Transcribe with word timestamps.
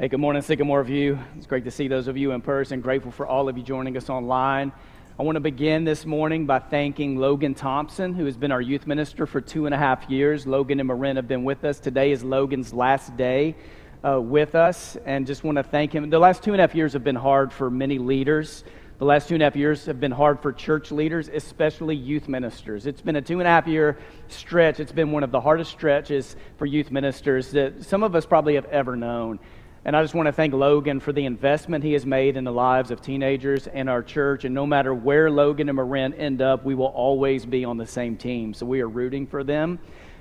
Hey, 0.00 0.08
good 0.08 0.18
morning, 0.18 0.40
Sycamore 0.40 0.82
View. 0.82 1.18
It's 1.36 1.46
great 1.46 1.64
to 1.64 1.70
see 1.70 1.86
those 1.86 2.08
of 2.08 2.16
you 2.16 2.32
in 2.32 2.40
person. 2.40 2.80
Grateful 2.80 3.10
for 3.10 3.26
all 3.26 3.50
of 3.50 3.58
you 3.58 3.62
joining 3.62 3.98
us 3.98 4.08
online. 4.08 4.72
I 5.18 5.22
want 5.22 5.36
to 5.36 5.40
begin 5.40 5.84
this 5.84 6.06
morning 6.06 6.46
by 6.46 6.58
thanking 6.58 7.18
Logan 7.18 7.54
Thompson, 7.54 8.14
who 8.14 8.24
has 8.24 8.34
been 8.34 8.50
our 8.50 8.62
youth 8.62 8.86
minister 8.86 9.26
for 9.26 9.42
two 9.42 9.66
and 9.66 9.74
a 9.74 9.76
half 9.76 10.08
years. 10.08 10.46
Logan 10.46 10.80
and 10.80 10.86
Marin 10.86 11.16
have 11.16 11.28
been 11.28 11.44
with 11.44 11.66
us. 11.66 11.78
Today 11.78 12.12
is 12.12 12.24
Logan's 12.24 12.72
last 12.72 13.14
day 13.18 13.54
uh, 14.02 14.18
with 14.18 14.54
us, 14.54 14.96
and 15.04 15.26
just 15.26 15.44
want 15.44 15.56
to 15.56 15.62
thank 15.62 15.92
him. 15.92 16.08
The 16.08 16.18
last 16.18 16.42
two 16.42 16.52
and 16.52 16.62
a 16.62 16.66
half 16.66 16.74
years 16.74 16.94
have 16.94 17.04
been 17.04 17.14
hard 17.14 17.52
for 17.52 17.70
many 17.70 17.98
leaders. 17.98 18.64
The 19.00 19.04
last 19.04 19.28
two 19.28 19.34
and 19.34 19.42
a 19.42 19.44
half 19.44 19.56
years 19.56 19.84
have 19.84 20.00
been 20.00 20.12
hard 20.12 20.40
for 20.40 20.50
church 20.50 20.90
leaders, 20.90 21.28
especially 21.28 21.94
youth 21.94 22.26
ministers. 22.26 22.86
It's 22.86 23.02
been 23.02 23.16
a 23.16 23.22
two 23.22 23.38
and 23.40 23.46
a 23.46 23.50
half 23.50 23.66
year 23.66 23.98
stretch. 24.28 24.80
It's 24.80 24.92
been 24.92 25.12
one 25.12 25.24
of 25.24 25.30
the 25.30 25.40
hardest 25.42 25.72
stretches 25.72 26.36
for 26.56 26.64
youth 26.64 26.90
ministers 26.90 27.50
that 27.50 27.84
some 27.84 28.02
of 28.02 28.14
us 28.14 28.24
probably 28.24 28.54
have 28.54 28.64
ever 28.66 28.96
known. 28.96 29.38
And 29.82 29.96
I 29.96 30.02
just 30.02 30.14
want 30.14 30.26
to 30.26 30.32
thank 30.32 30.52
Logan 30.52 31.00
for 31.00 31.10
the 31.10 31.24
investment 31.24 31.82
he 31.82 31.94
has 31.94 32.04
made 32.04 32.36
in 32.36 32.44
the 32.44 32.52
lives 32.52 32.90
of 32.90 33.00
teenagers 33.00 33.66
and 33.66 33.88
our 33.88 34.02
church. 34.02 34.44
And 34.44 34.54
no 34.54 34.66
matter 34.66 34.92
where 34.92 35.30
Logan 35.30 35.70
and 35.70 35.76
Marin 35.76 36.12
end 36.14 36.42
up, 36.42 36.66
we 36.66 36.74
will 36.74 36.86
always 36.86 37.46
be 37.46 37.64
on 37.64 37.78
the 37.78 37.86
same 37.86 38.18
team. 38.18 38.52
So 38.52 38.66
we 38.66 38.82
are 38.82 38.88
rooting 38.88 39.26
for 39.26 39.42
them 39.42 39.78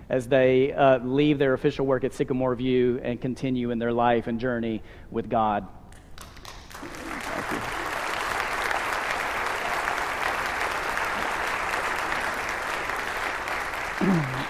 as 0.08 0.28
they 0.30 0.72
uh, 0.72 1.00
leave 1.00 1.40
their 1.40 1.54
official 1.54 1.86
work 1.86 2.06
at 2.06 2.14
Sycamore 2.14 2.56
View 2.56 3.02
and 3.04 3.20
continue 3.20 3.72
in 3.72 3.80
their 3.80 3.92
life 3.92 4.28
and 4.28 4.40
journey 4.40 4.82
with 5.12 5.30
God. 5.30 5.68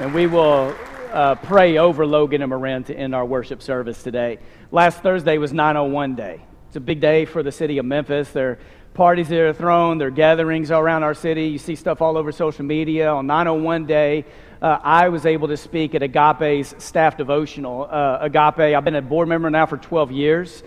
And 0.00 0.12
we 0.12 0.26
will 0.26 0.74
uh, 1.12 1.34
pray 1.34 1.76
over 1.76 2.06
Logan 2.06 2.42
and 2.42 2.50
Marin 2.50 2.84
to 2.84 2.94
end 2.94 3.14
our 3.14 3.24
worship 3.24 3.62
service 3.62 4.02
today. 4.02 4.38
Last 4.70 5.02
Thursday 5.02 5.38
was 5.38 5.52
901 5.52 6.14
Day. 6.14 6.40
It's 6.68 6.76
a 6.76 6.80
big 6.80 7.00
day 7.00 7.26
for 7.26 7.42
the 7.42 7.52
city 7.52 7.78
of 7.78 7.84
Memphis. 7.84 8.30
There 8.30 8.50
are 8.52 8.58
parties 8.94 9.28
that 9.28 9.38
are 9.38 9.52
thrown, 9.52 9.98
there 9.98 10.08
are 10.08 10.10
gatherings 10.10 10.70
all 10.70 10.80
around 10.80 11.02
our 11.02 11.14
city. 11.14 11.48
You 11.48 11.58
see 11.58 11.76
stuff 11.76 12.00
all 12.00 12.16
over 12.16 12.32
social 12.32 12.64
media. 12.64 13.10
On 13.10 13.26
901 13.26 13.86
Day, 13.86 14.24
uh, 14.62 14.78
I 14.82 15.10
was 15.10 15.26
able 15.26 15.48
to 15.48 15.56
speak 15.56 15.94
at 15.94 16.02
Agape's 16.02 16.74
staff 16.82 17.16
devotional. 17.18 17.88
Uh, 17.90 18.18
Agape, 18.22 18.74
I've 18.74 18.84
been 18.84 18.96
a 18.96 19.02
board 19.02 19.28
member 19.28 19.50
now 19.50 19.66
for 19.66 19.76
12 19.76 20.12
years. 20.12 20.62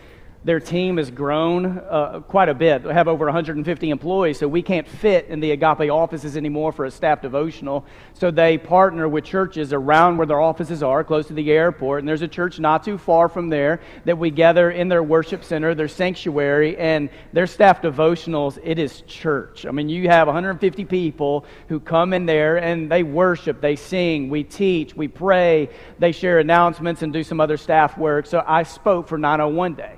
Their 0.46 0.60
team 0.60 0.98
has 0.98 1.10
grown 1.10 1.80
uh, 1.90 2.20
quite 2.20 2.50
a 2.50 2.54
bit. 2.54 2.84
They 2.84 2.94
have 2.94 3.08
over 3.08 3.26
150 3.26 3.90
employees, 3.90 4.38
so 4.38 4.48
we 4.48 4.62
can't 4.62 4.88
fit 4.88 5.26
in 5.26 5.40
the 5.40 5.50
Agape 5.50 5.90
offices 5.90 6.38
anymore 6.38 6.72
for 6.72 6.86
a 6.86 6.92
staff 6.92 7.20
devotional. 7.24 7.84
So 8.14 8.30
they 8.30 8.60
partner 8.60 9.10
with 9.10 9.24
churches 9.24 9.74
around 9.74 10.18
where 10.18 10.28
their 10.28 10.40
offices 10.40 10.84
are, 10.84 11.04
close 11.04 11.26
to 11.30 11.34
the 11.34 11.52
airport. 11.52 12.02
And 12.02 12.08
there's 12.08 12.22
a 12.22 12.28
church 12.28 12.60
not 12.60 12.84
too 12.84 13.00
far 13.00 13.28
from 13.28 13.50
there 13.50 13.82
that 14.06 14.20
we 14.20 14.30
gather 14.30 14.70
in 14.70 14.88
their 14.88 15.02
worship 15.02 15.44
center, 15.44 15.74
their 15.74 15.88
sanctuary, 15.88 16.78
and 16.78 17.10
their 17.34 17.48
staff 17.48 17.82
devotionals. 17.82 18.60
It 18.64 18.78
is 18.78 19.02
church. 19.08 19.66
I 19.66 19.72
mean, 19.72 19.90
you 19.90 20.10
have 20.10 20.28
150 20.28 20.86
people 20.86 21.46
who 21.70 21.80
come 21.80 22.14
in 22.14 22.28
there 22.28 22.58
and 22.58 22.92
they 22.92 23.02
worship, 23.02 23.62
they 23.62 23.76
sing, 23.76 24.30
we 24.30 24.44
teach, 24.44 24.96
we 24.96 25.08
pray, 25.08 25.72
they 25.98 26.12
share 26.12 26.38
announcements 26.38 27.02
and 27.02 27.12
do 27.12 27.24
some 27.24 27.42
other 27.42 27.58
staff 27.58 27.98
work. 27.98 28.28
So 28.28 28.44
I 28.46 28.62
spoke 28.62 29.08
for 29.08 29.18
901 29.18 29.74
Day. 29.74 29.96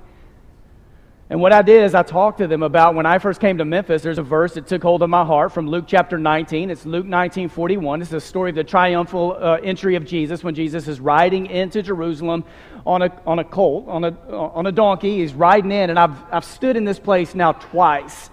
And 1.30 1.42
what 1.42 1.52
I 1.52 1.60
did 1.60 1.84
is 1.84 1.94
I 1.94 2.02
talked 2.02 2.38
to 2.38 2.46
them 2.46 2.62
about 2.62 2.94
when 2.94 3.04
I 3.04 3.18
first 3.18 3.38
came 3.38 3.58
to 3.58 3.64
Memphis, 3.64 4.00
there's 4.00 4.16
a 4.16 4.22
verse 4.22 4.54
that 4.54 4.66
took 4.66 4.82
hold 4.82 5.02
of 5.02 5.10
my 5.10 5.26
heart 5.26 5.52
from 5.52 5.68
Luke 5.68 5.84
chapter 5.86 6.16
19. 6.16 6.70
It's 6.70 6.86
Luke 6.86 7.04
19 7.04 7.50
41. 7.50 8.00
It's 8.00 8.10
the 8.10 8.20
story 8.20 8.48
of 8.48 8.56
the 8.56 8.64
triumphal 8.64 9.36
uh, 9.38 9.58
entry 9.62 9.96
of 9.96 10.06
Jesus 10.06 10.42
when 10.42 10.54
Jesus 10.54 10.88
is 10.88 11.00
riding 11.00 11.46
into 11.46 11.82
Jerusalem 11.82 12.44
on 12.86 13.02
a, 13.02 13.22
on 13.26 13.40
a 13.40 13.44
colt, 13.44 13.88
on 13.88 14.04
a, 14.04 14.16
on 14.30 14.66
a 14.66 14.72
donkey. 14.72 15.18
He's 15.18 15.34
riding 15.34 15.70
in, 15.70 15.90
and 15.90 15.98
I've, 15.98 16.16
I've 16.32 16.44
stood 16.46 16.76
in 16.76 16.86
this 16.86 16.98
place 16.98 17.34
now 17.34 17.52
twice 17.52 18.30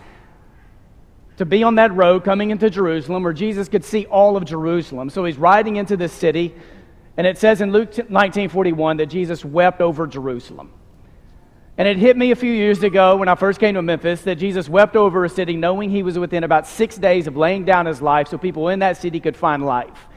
to 1.36 1.46
be 1.46 1.64
on 1.64 1.76
that 1.76 1.94
road 1.94 2.24
coming 2.24 2.52
into 2.52 2.70
Jerusalem 2.70 3.24
where 3.24 3.34
Jesus 3.34 3.68
could 3.68 3.84
see 3.84 4.06
all 4.06 4.38
of 4.38 4.46
Jerusalem. 4.46 5.10
So 5.10 5.26
he's 5.26 5.38
riding 5.38 5.76
into 5.76 5.98
this 5.98 6.14
city, 6.14 6.56
and 7.18 7.28
it 7.28 7.38
says 7.38 7.60
in 7.60 7.74
Luke 7.74 8.10
19 8.10 8.48
41 8.48 8.98
that 8.98 9.08
Jesus 9.08 9.44
wept 9.44 9.82
over 9.82 10.08
Jerusalem. 10.08 10.72
And 11.78 11.90
it 11.90 11.98
hit 11.98 12.16
me 12.16 12.32
a 12.32 12.36
few 12.36 12.52
years 12.54 12.84
ago 12.84 13.18
when 13.18 13.28
I 13.28 13.36
first 13.36 13.60
came 13.60 13.76
to 13.76 13.82
Memphis 13.82 14.22
that 14.22 14.36
Jesus 14.36 14.70
wept 14.70 14.96
over 14.96 15.26
a 15.26 15.30
city 15.30 15.58
knowing 15.58 15.90
he 15.90 16.04
was 16.04 16.18
within 16.18 16.46
about 16.46 16.68
six 16.68 16.96
days 16.96 17.28
of 17.28 17.36
laying 17.36 17.66
down 17.66 17.86
his 17.86 18.02
life 18.02 18.30
so 18.30 18.38
people 18.38 18.70
in 18.70 18.80
that 18.80 18.96
city 18.96 19.20
could 19.20 19.36
find 19.36 19.66
life. 19.66 20.08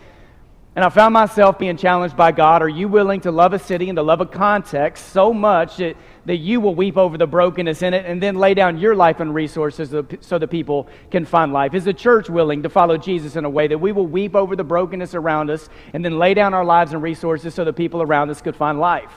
And 0.77 0.85
I 0.85 0.91
found 0.91 1.13
myself 1.13 1.59
being 1.59 1.77
challenged 1.77 2.17
by 2.17 2.31
God 2.31 2.63
Are 2.63 2.69
you 2.69 2.87
willing 2.87 3.21
to 3.23 3.33
love 3.33 3.53
a 3.53 3.59
city 3.59 3.89
and 3.89 3.97
to 3.97 4.03
love 4.03 4.21
a 4.21 4.27
context 4.27 5.09
so 5.09 5.35
much 5.35 5.79
that, 5.79 5.97
that 6.27 6.37
you 6.37 6.61
will 6.61 6.77
weep 6.77 6.97
over 6.97 7.19
the 7.19 7.27
brokenness 7.27 7.83
in 7.83 7.93
it 7.93 8.07
and 8.07 8.23
then 8.23 8.37
lay 8.37 8.55
down 8.55 8.79
your 8.79 8.95
life 8.95 9.19
and 9.19 9.35
resources 9.35 9.93
so 10.21 10.39
that 10.39 10.49
people 10.49 10.87
can 11.11 11.25
find 11.25 11.53
life? 11.53 11.75
Is 11.75 11.85
the 11.85 11.93
church 11.93 12.31
willing 12.31 12.63
to 12.63 12.69
follow 12.69 12.97
Jesus 12.97 13.35
in 13.35 13.45
a 13.45 13.51
way 13.51 13.67
that 13.67 13.79
we 13.79 13.91
will 13.91 14.07
weep 14.07 14.37
over 14.37 14.55
the 14.55 14.63
brokenness 14.63 15.17
around 15.17 15.51
us 15.51 15.69
and 15.93 16.05
then 16.05 16.21
lay 16.21 16.35
down 16.35 16.55
our 16.55 16.65
lives 16.65 16.93
and 16.93 17.03
resources 17.03 17.53
so 17.53 17.65
that 17.65 17.73
people 17.73 18.01
around 18.01 18.31
us 18.31 18.41
could 18.41 18.55
find 18.55 18.79
life? 18.79 19.11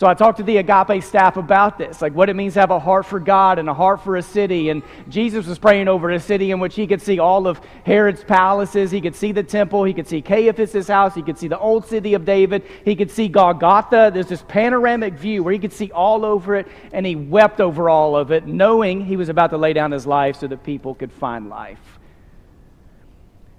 So 0.00 0.06
I 0.06 0.14
talked 0.14 0.38
to 0.38 0.42
the 0.42 0.56
Agape 0.56 1.04
staff 1.04 1.36
about 1.36 1.76
this, 1.76 2.00
like 2.00 2.14
what 2.14 2.30
it 2.30 2.34
means 2.34 2.54
to 2.54 2.60
have 2.60 2.70
a 2.70 2.80
heart 2.80 3.04
for 3.04 3.20
God 3.20 3.58
and 3.58 3.68
a 3.68 3.74
heart 3.74 4.02
for 4.02 4.16
a 4.16 4.22
city. 4.22 4.70
And 4.70 4.82
Jesus 5.10 5.46
was 5.46 5.58
praying 5.58 5.88
over 5.88 6.08
a 6.10 6.18
city 6.18 6.52
in 6.52 6.58
which 6.58 6.74
he 6.74 6.86
could 6.86 7.02
see 7.02 7.18
all 7.18 7.46
of 7.46 7.60
Herod's 7.84 8.24
palaces. 8.24 8.90
He 8.90 9.02
could 9.02 9.14
see 9.14 9.32
the 9.32 9.42
temple. 9.42 9.84
He 9.84 9.92
could 9.92 10.08
see 10.08 10.22
Caiaphas' 10.22 10.88
house. 10.88 11.14
He 11.14 11.20
could 11.20 11.36
see 11.36 11.48
the 11.48 11.58
old 11.58 11.84
city 11.84 12.14
of 12.14 12.24
David. 12.24 12.64
He 12.82 12.96
could 12.96 13.10
see 13.10 13.28
Golgotha. 13.28 14.10
There's 14.10 14.28
this 14.28 14.42
panoramic 14.48 15.12
view 15.12 15.42
where 15.42 15.52
he 15.52 15.58
could 15.58 15.74
see 15.74 15.92
all 15.92 16.24
over 16.24 16.56
it. 16.56 16.66
And 16.94 17.04
he 17.04 17.14
wept 17.14 17.60
over 17.60 17.90
all 17.90 18.16
of 18.16 18.32
it, 18.32 18.46
knowing 18.46 19.04
he 19.04 19.18
was 19.18 19.28
about 19.28 19.50
to 19.50 19.58
lay 19.58 19.74
down 19.74 19.90
his 19.90 20.06
life 20.06 20.36
so 20.36 20.46
that 20.46 20.64
people 20.64 20.94
could 20.94 21.12
find 21.12 21.50
life. 21.50 21.99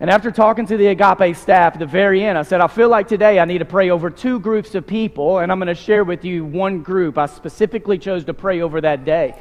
And 0.02 0.10
after 0.10 0.32
talking 0.32 0.66
to 0.66 0.78
the 0.78 0.88
Agape 0.88 1.36
staff 1.36 1.74
at 1.74 1.80
the 1.80 1.86
very 1.86 2.24
end, 2.24 2.36
I 2.36 2.42
said, 2.42 2.60
I 2.60 2.66
feel 2.66 2.90
like 2.90 3.08
today 3.08 3.40
I 3.40 3.46
need 3.46 3.60
to 3.60 3.66
pray 3.66 3.92
over 3.92 4.10
two 4.10 4.40
groups 4.40 4.74
of 4.74 4.88
people, 4.88 5.38
and 5.38 5.52
I'm 5.52 5.60
going 5.60 5.68
to 5.68 5.76
share 5.76 6.04
with 6.04 6.26
you 6.26 6.44
one 6.44 6.82
group 6.82 7.20
I 7.20 7.28
specifically 7.28 8.00
chose 8.00 8.26
to 8.26 8.34
pray 8.34 8.62
over 8.62 8.82
that 8.82 9.06
day. 9.06 9.40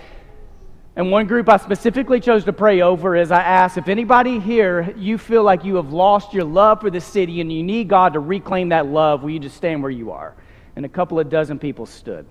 And 0.97 1.11
one 1.11 1.27
group 1.27 1.49
I 1.49 1.57
specifically 1.57 2.21
chose 2.21 2.45
to 2.45 2.53
pray 2.53 2.83
over 2.83 3.17
is 3.17 3.31
I 3.31 3.41
asked 3.41 3.79
if 3.79 3.89
anybody 3.89 4.39
here, 4.39 4.93
you 4.99 5.17
feel 5.17 5.43
like 5.43 5.65
you 5.65 5.77
have 5.77 5.95
lost 5.95 6.35
your 6.35 6.45
love 6.45 6.83
for 6.83 6.91
the 6.91 7.01
city 7.01 7.41
and 7.41 7.51
you 7.51 7.63
need 7.63 7.89
God 7.89 8.13
to 8.13 8.21
reclaim 8.21 8.69
that 8.69 8.85
love, 8.85 9.23
will 9.23 9.31
you 9.31 9.41
just 9.41 9.57
stand 9.57 9.83
where 9.83 9.91
you 9.91 10.11
are? 10.11 10.37
And 10.77 10.85
a 10.85 10.91
couple 10.91 11.19
of 11.19 11.31
dozen 11.31 11.59
people 11.59 11.87
stood. 11.87 12.27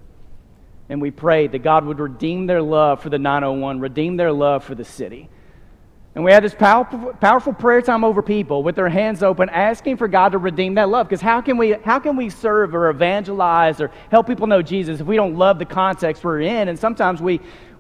And 0.87 1.01
we 1.01 1.09
prayed 1.09 1.53
that 1.53 1.63
God 1.63 1.83
would 1.83 1.97
redeem 1.97 2.45
their 2.45 2.61
love 2.61 3.01
for 3.01 3.09
the 3.09 3.17
901, 3.17 3.79
redeem 3.79 4.17
their 4.17 4.31
love 4.31 4.63
for 4.63 4.75
the 4.75 4.85
city. 4.85 5.31
And 6.15 6.23
we 6.23 6.31
had 6.31 6.43
this 6.43 6.55
powerful, 6.55 7.13
powerful 7.21 7.53
prayer 7.53 7.81
time 7.81 8.03
over 8.03 8.21
people 8.23 8.63
with 8.63 8.75
their 8.75 8.89
hands 8.89 9.21
open, 9.21 9.47
asking 9.49 9.97
for 9.97 10.07
God 10.07 10.29
to 10.29 10.39
redeem 10.39 10.73
that 10.75 10.89
love. 10.89 11.07
Because 11.07 11.21
how 11.21 11.39
can 11.39 11.55
we 11.55 11.73
how 11.83 11.99
can 11.99 12.15
we 12.17 12.29
serve 12.29 12.73
or 12.73 12.89
evangelize 12.89 13.79
or 13.79 13.91
help 14.09 14.25
people 14.25 14.47
know 14.47 14.61
Jesus 14.61 14.99
if 14.99 15.07
we 15.07 15.15
don't 15.15 15.35
love 15.35 15.59
the 15.59 15.65
context 15.65 16.23
we're 16.23 16.41
in? 16.41 16.67
And 16.67 16.79
sometimes 16.79 17.21
we 17.21 17.39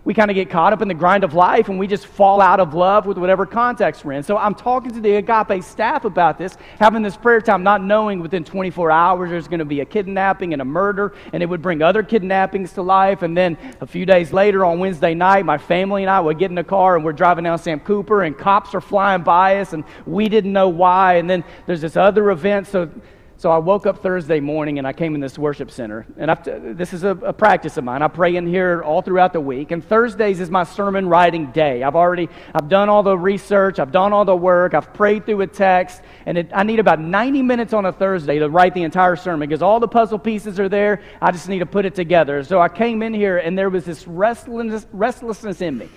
we 0.09 0.15
kind 0.15 0.31
of 0.31 0.33
get 0.33 0.49
caught 0.49 0.73
up 0.73 0.81
in 0.81 0.87
the 0.87 0.93
grind 0.95 1.23
of 1.23 1.35
life 1.35 1.69
and 1.69 1.77
we 1.77 1.85
just 1.85 2.07
fall 2.07 2.41
out 2.41 2.59
of 2.59 2.73
love 2.73 3.05
with 3.05 3.19
whatever 3.19 3.45
context 3.45 4.03
we're 4.03 4.13
in. 4.13 4.23
So 4.23 4.37
I'm 4.37 4.55
talking 4.55 4.91
to 4.93 4.99
the 4.99 5.17
Agape 5.17 5.63
staff 5.63 6.03
about 6.03 6.39
this, 6.39 6.57
having 6.79 7.03
this 7.03 7.15
prayer 7.15 7.39
time, 7.39 7.61
not 7.61 7.83
knowing 7.83 8.19
within 8.19 8.43
24 8.43 8.89
hours 8.89 9.29
there's 9.29 9.47
going 9.47 9.59
to 9.59 9.65
be 9.65 9.81
a 9.81 9.85
kidnapping 9.85 10.51
and 10.51 10.63
a 10.63 10.65
murder, 10.65 11.13
and 11.31 11.43
it 11.43 11.45
would 11.45 11.61
bring 11.61 11.83
other 11.83 12.01
kidnappings 12.01 12.73
to 12.73 12.81
life. 12.81 13.21
And 13.21 13.37
then 13.37 13.55
a 13.81 13.85
few 13.85 14.03
days 14.03 14.33
later 14.33 14.65
on 14.65 14.79
Wednesday 14.79 15.13
night, 15.13 15.45
my 15.45 15.59
family 15.59 16.01
and 16.01 16.09
I 16.09 16.19
would 16.19 16.39
get 16.39 16.49
in 16.49 16.57
a 16.57 16.63
car 16.63 16.95
and 16.95 17.05
we're 17.05 17.13
driving 17.13 17.43
down 17.43 17.59
Sam 17.59 17.79
Cooper, 17.79 18.23
and 18.23 18.35
cops 18.35 18.73
are 18.73 18.81
flying 18.81 19.21
by 19.21 19.59
us, 19.59 19.73
and 19.73 19.83
we 20.07 20.27
didn't 20.27 20.53
know 20.53 20.69
why. 20.69 21.17
And 21.17 21.29
then 21.29 21.43
there's 21.67 21.81
this 21.81 21.95
other 21.95 22.31
event. 22.31 22.65
So 22.65 22.89
so 23.39 23.49
I 23.49 23.57
woke 23.57 23.85
up 23.85 24.03
Thursday 24.03 24.41
morning 24.41 24.79
and 24.79 24.85
I 24.85 24.91
came 24.91 25.15
in 25.15 25.21
this 25.21 25.39
worship 25.39 25.71
center. 25.71 26.05
And 26.17 26.29
I've, 26.29 26.43
this 26.77 26.91
is 26.91 27.05
a, 27.05 27.11
a, 27.11 27.31
practice 27.31 27.77
of 27.77 27.85
mine. 27.85 28.01
I 28.01 28.09
pray 28.09 28.35
in 28.35 28.45
here 28.45 28.83
all 28.83 29.01
throughout 29.01 29.31
the 29.31 29.39
week. 29.39 29.71
And 29.71 29.81
Thursdays 29.81 30.41
is 30.41 30.49
my 30.49 30.65
sermon 30.65 31.07
writing 31.07 31.49
day. 31.53 31.81
I've 31.81 31.95
already, 31.95 32.27
I've 32.53 32.67
done 32.67 32.89
all 32.89 33.01
the 33.01 33.17
research. 33.17 33.79
I've 33.79 33.93
done 33.93 34.11
all 34.11 34.25
the 34.25 34.35
work. 34.35 34.73
I've 34.73 34.93
prayed 34.93 35.25
through 35.25 35.39
a 35.39 35.47
text. 35.47 36.01
And 36.25 36.37
it, 36.37 36.51
I 36.53 36.63
need 36.63 36.79
about 36.81 36.99
90 36.99 37.41
minutes 37.41 37.71
on 37.71 37.85
a 37.85 37.93
Thursday 37.93 38.39
to 38.39 38.49
write 38.49 38.73
the 38.73 38.83
entire 38.83 39.15
sermon 39.15 39.47
because 39.47 39.61
all 39.61 39.79
the 39.79 39.87
puzzle 39.87 40.19
pieces 40.19 40.59
are 40.59 40.67
there. 40.67 41.01
I 41.21 41.31
just 41.31 41.47
need 41.47 41.59
to 41.59 41.65
put 41.65 41.85
it 41.85 41.95
together. 41.95 42.43
So 42.43 42.59
I 42.59 42.67
came 42.67 43.01
in 43.01 43.13
here 43.13 43.37
and 43.37 43.57
there 43.57 43.69
was 43.69 43.85
this 43.85 44.05
restlessness, 44.05 44.85
restlessness 44.91 45.61
in 45.61 45.77
me. 45.77 45.87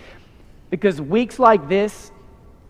Because 0.70 1.00
weeks 1.00 1.40
like 1.40 1.68
this, 1.68 2.11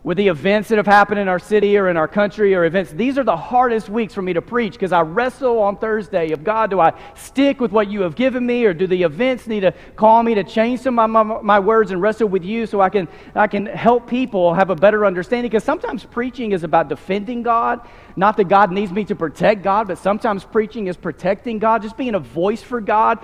with 0.03 0.17
the 0.17 0.27
events 0.27 0.67
that 0.67 0.75
have 0.75 0.85
happened 0.85 1.17
in 1.17 1.29
our 1.29 1.39
city 1.39 1.77
or 1.77 1.89
in 1.89 1.95
our 1.95 2.09
country 2.09 2.53
or 2.53 2.65
events, 2.65 2.91
these 2.91 3.17
are 3.17 3.23
the 3.23 3.37
hardest 3.37 3.87
weeks 3.87 4.13
for 4.13 4.21
me 4.21 4.33
to 4.33 4.41
preach 4.41 4.73
because 4.73 4.91
I 4.91 5.01
wrestle 5.01 5.59
on 5.59 5.77
Thursday 5.77 6.31
of 6.31 6.43
God, 6.43 6.69
do 6.69 6.81
I 6.81 6.93
stick 7.15 7.61
with 7.61 7.71
what 7.71 7.89
you 7.89 8.01
have 8.01 8.15
given 8.15 8.45
me 8.45 8.65
or 8.65 8.73
do 8.73 8.85
the 8.85 9.01
events 9.03 9.47
need 9.47 9.61
to 9.61 9.73
call 9.95 10.21
me 10.21 10.35
to 10.35 10.43
change 10.43 10.81
some 10.81 10.99
of 10.99 11.09
my, 11.09 11.23
my, 11.23 11.59
words 11.59 11.91
and 11.91 12.01
wrestle 12.01 12.27
with 12.27 12.43
you 12.43 12.65
so 12.65 12.81
I 12.81 12.89
can, 12.89 13.07
I 13.33 13.47
can 13.47 13.65
help 13.65 14.05
people 14.05 14.53
have 14.53 14.69
a 14.69 14.75
better 14.75 15.05
understanding? 15.05 15.49
Because 15.49 15.63
sometimes 15.63 16.03
preaching 16.03 16.51
is 16.51 16.65
about 16.65 16.89
defending 16.89 17.41
God. 17.41 17.87
Not 18.15 18.37
that 18.37 18.49
God 18.49 18.71
needs 18.71 18.91
me 18.91 19.05
to 19.05 19.15
protect 19.15 19.63
God, 19.63 19.87
but 19.87 19.97
sometimes 19.97 20.43
preaching 20.43 20.87
is 20.87 20.97
protecting 20.97 21.59
God, 21.59 21.81
just 21.81 21.97
being 21.97 22.15
a 22.15 22.19
voice 22.19 22.61
for 22.61 22.81
God. 22.81 23.19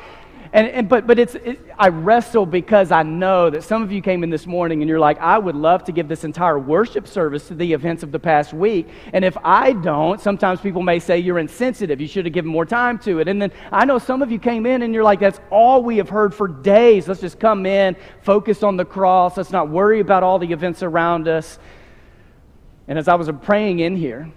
And, 0.52 0.68
and 0.68 0.90
but 0.90 1.06
but 1.06 1.20
it's 1.20 1.36
it, 1.36 1.60
I 1.78 1.90
wrestle 1.90 2.46
because 2.46 2.92
I 2.92 3.04
know 3.04 3.52
that 3.52 3.64
some 3.64 3.84
of 3.84 3.92
you 3.92 4.02
came 4.02 4.24
in 4.24 4.32
this 4.32 4.48
morning 4.48 4.82
and 4.82 4.90
you're 4.90 5.00
like, 5.00 5.20
I 5.20 5.38
would 5.38 5.56
love 5.56 5.84
to 5.84 5.92
give 5.92 6.08
this 6.08 6.24
entire 6.24 6.58
worship 6.58 7.08
service 7.08 7.48
to 7.50 7.56
the 7.56 7.72
events 7.72 8.02
of 8.02 8.12
the 8.12 8.20
past 8.20 8.52
week. 8.52 8.88
And 9.14 9.24
if 9.24 9.38
I 9.44 9.74
don't, 9.74 10.20
sometimes 10.20 10.60
people 10.60 10.82
may 10.82 10.98
say 10.98 11.20
you're 11.20 11.38
insensitive. 11.38 12.02
You 12.02 12.08
should 12.08 12.26
have 12.26 12.34
given 12.34 12.50
more 12.50 12.66
time 12.66 12.98
to 13.00 13.20
it. 13.20 13.28
And 13.28 13.40
then 13.40 13.52
I 13.72 13.86
know 13.86 14.00
some 14.00 14.24
of 14.24 14.32
you 14.32 14.40
came 14.40 14.66
in 14.66 14.82
and 14.82 14.94
you're 14.94 15.04
like, 15.04 15.20
that's 15.20 15.40
all 15.52 15.84
we 15.84 15.98
have 15.98 16.10
heard 16.10 16.34
for 16.34 16.48
days. 16.48 17.08
Let's 17.08 17.22
just 17.22 17.40
come 17.40 17.68
in, 17.68 17.96
focus 18.24 18.64
on 18.64 18.76
the 18.76 18.86
cross. 18.86 19.38
Let's 19.38 19.52
not 19.52 19.70
worry 19.70 20.00
about 20.00 20.24
all 20.24 20.40
the 20.40 20.52
events 20.52 20.82
around 20.82 21.28
us. 21.28 21.60
And 22.88 22.98
as 22.98 23.08
I 23.08 23.14
was 23.14 23.30
praying 23.44 23.80
in 23.80 23.96
here, 23.96 24.32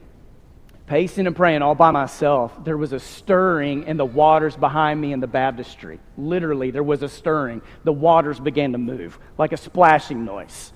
pacing 0.87 1.27
and 1.27 1.37
praying 1.37 1.63
all 1.63 1.75
by 1.75 1.91
myself, 1.91 2.65
there 2.65 2.77
was 2.77 2.93
a 2.93 3.01
stirring 3.01 3.85
in 3.85 3.97
the 3.97 4.05
waters 4.05 4.57
behind 4.57 5.01
me 5.01 5.13
in 5.13 5.21
the 5.21 5.27
baptistry. 5.27 6.01
Literally, 6.19 6.71
there 6.71 6.83
was 6.83 7.03
a 7.03 7.09
stirring. 7.09 7.63
The 7.85 7.93
waters 7.93 8.41
began 8.41 8.73
to 8.73 8.79
move 8.79 9.19
like 9.39 9.53
a 9.53 9.57
splashing 9.57 10.25
noise. 10.25 10.73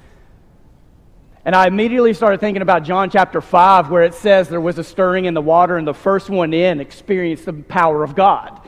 And 1.45 1.55
I 1.55 1.69
immediately 1.69 2.13
started 2.13 2.41
thinking 2.41 2.63
about 2.63 2.83
John 2.83 3.09
chapter 3.09 3.41
5, 3.41 3.91
where 3.91 4.03
it 4.03 4.15
says 4.15 4.49
there 4.49 4.61
was 4.61 4.79
a 4.79 4.85
stirring 4.85 5.27
in 5.27 5.35
the 5.35 5.41
water, 5.41 5.77
and 5.77 5.87
the 5.87 5.95
first 5.95 6.29
one 6.29 6.53
in 6.53 6.81
experienced 6.81 7.45
the 7.45 7.53
power 7.53 8.03
of 8.03 8.17
God. 8.17 8.61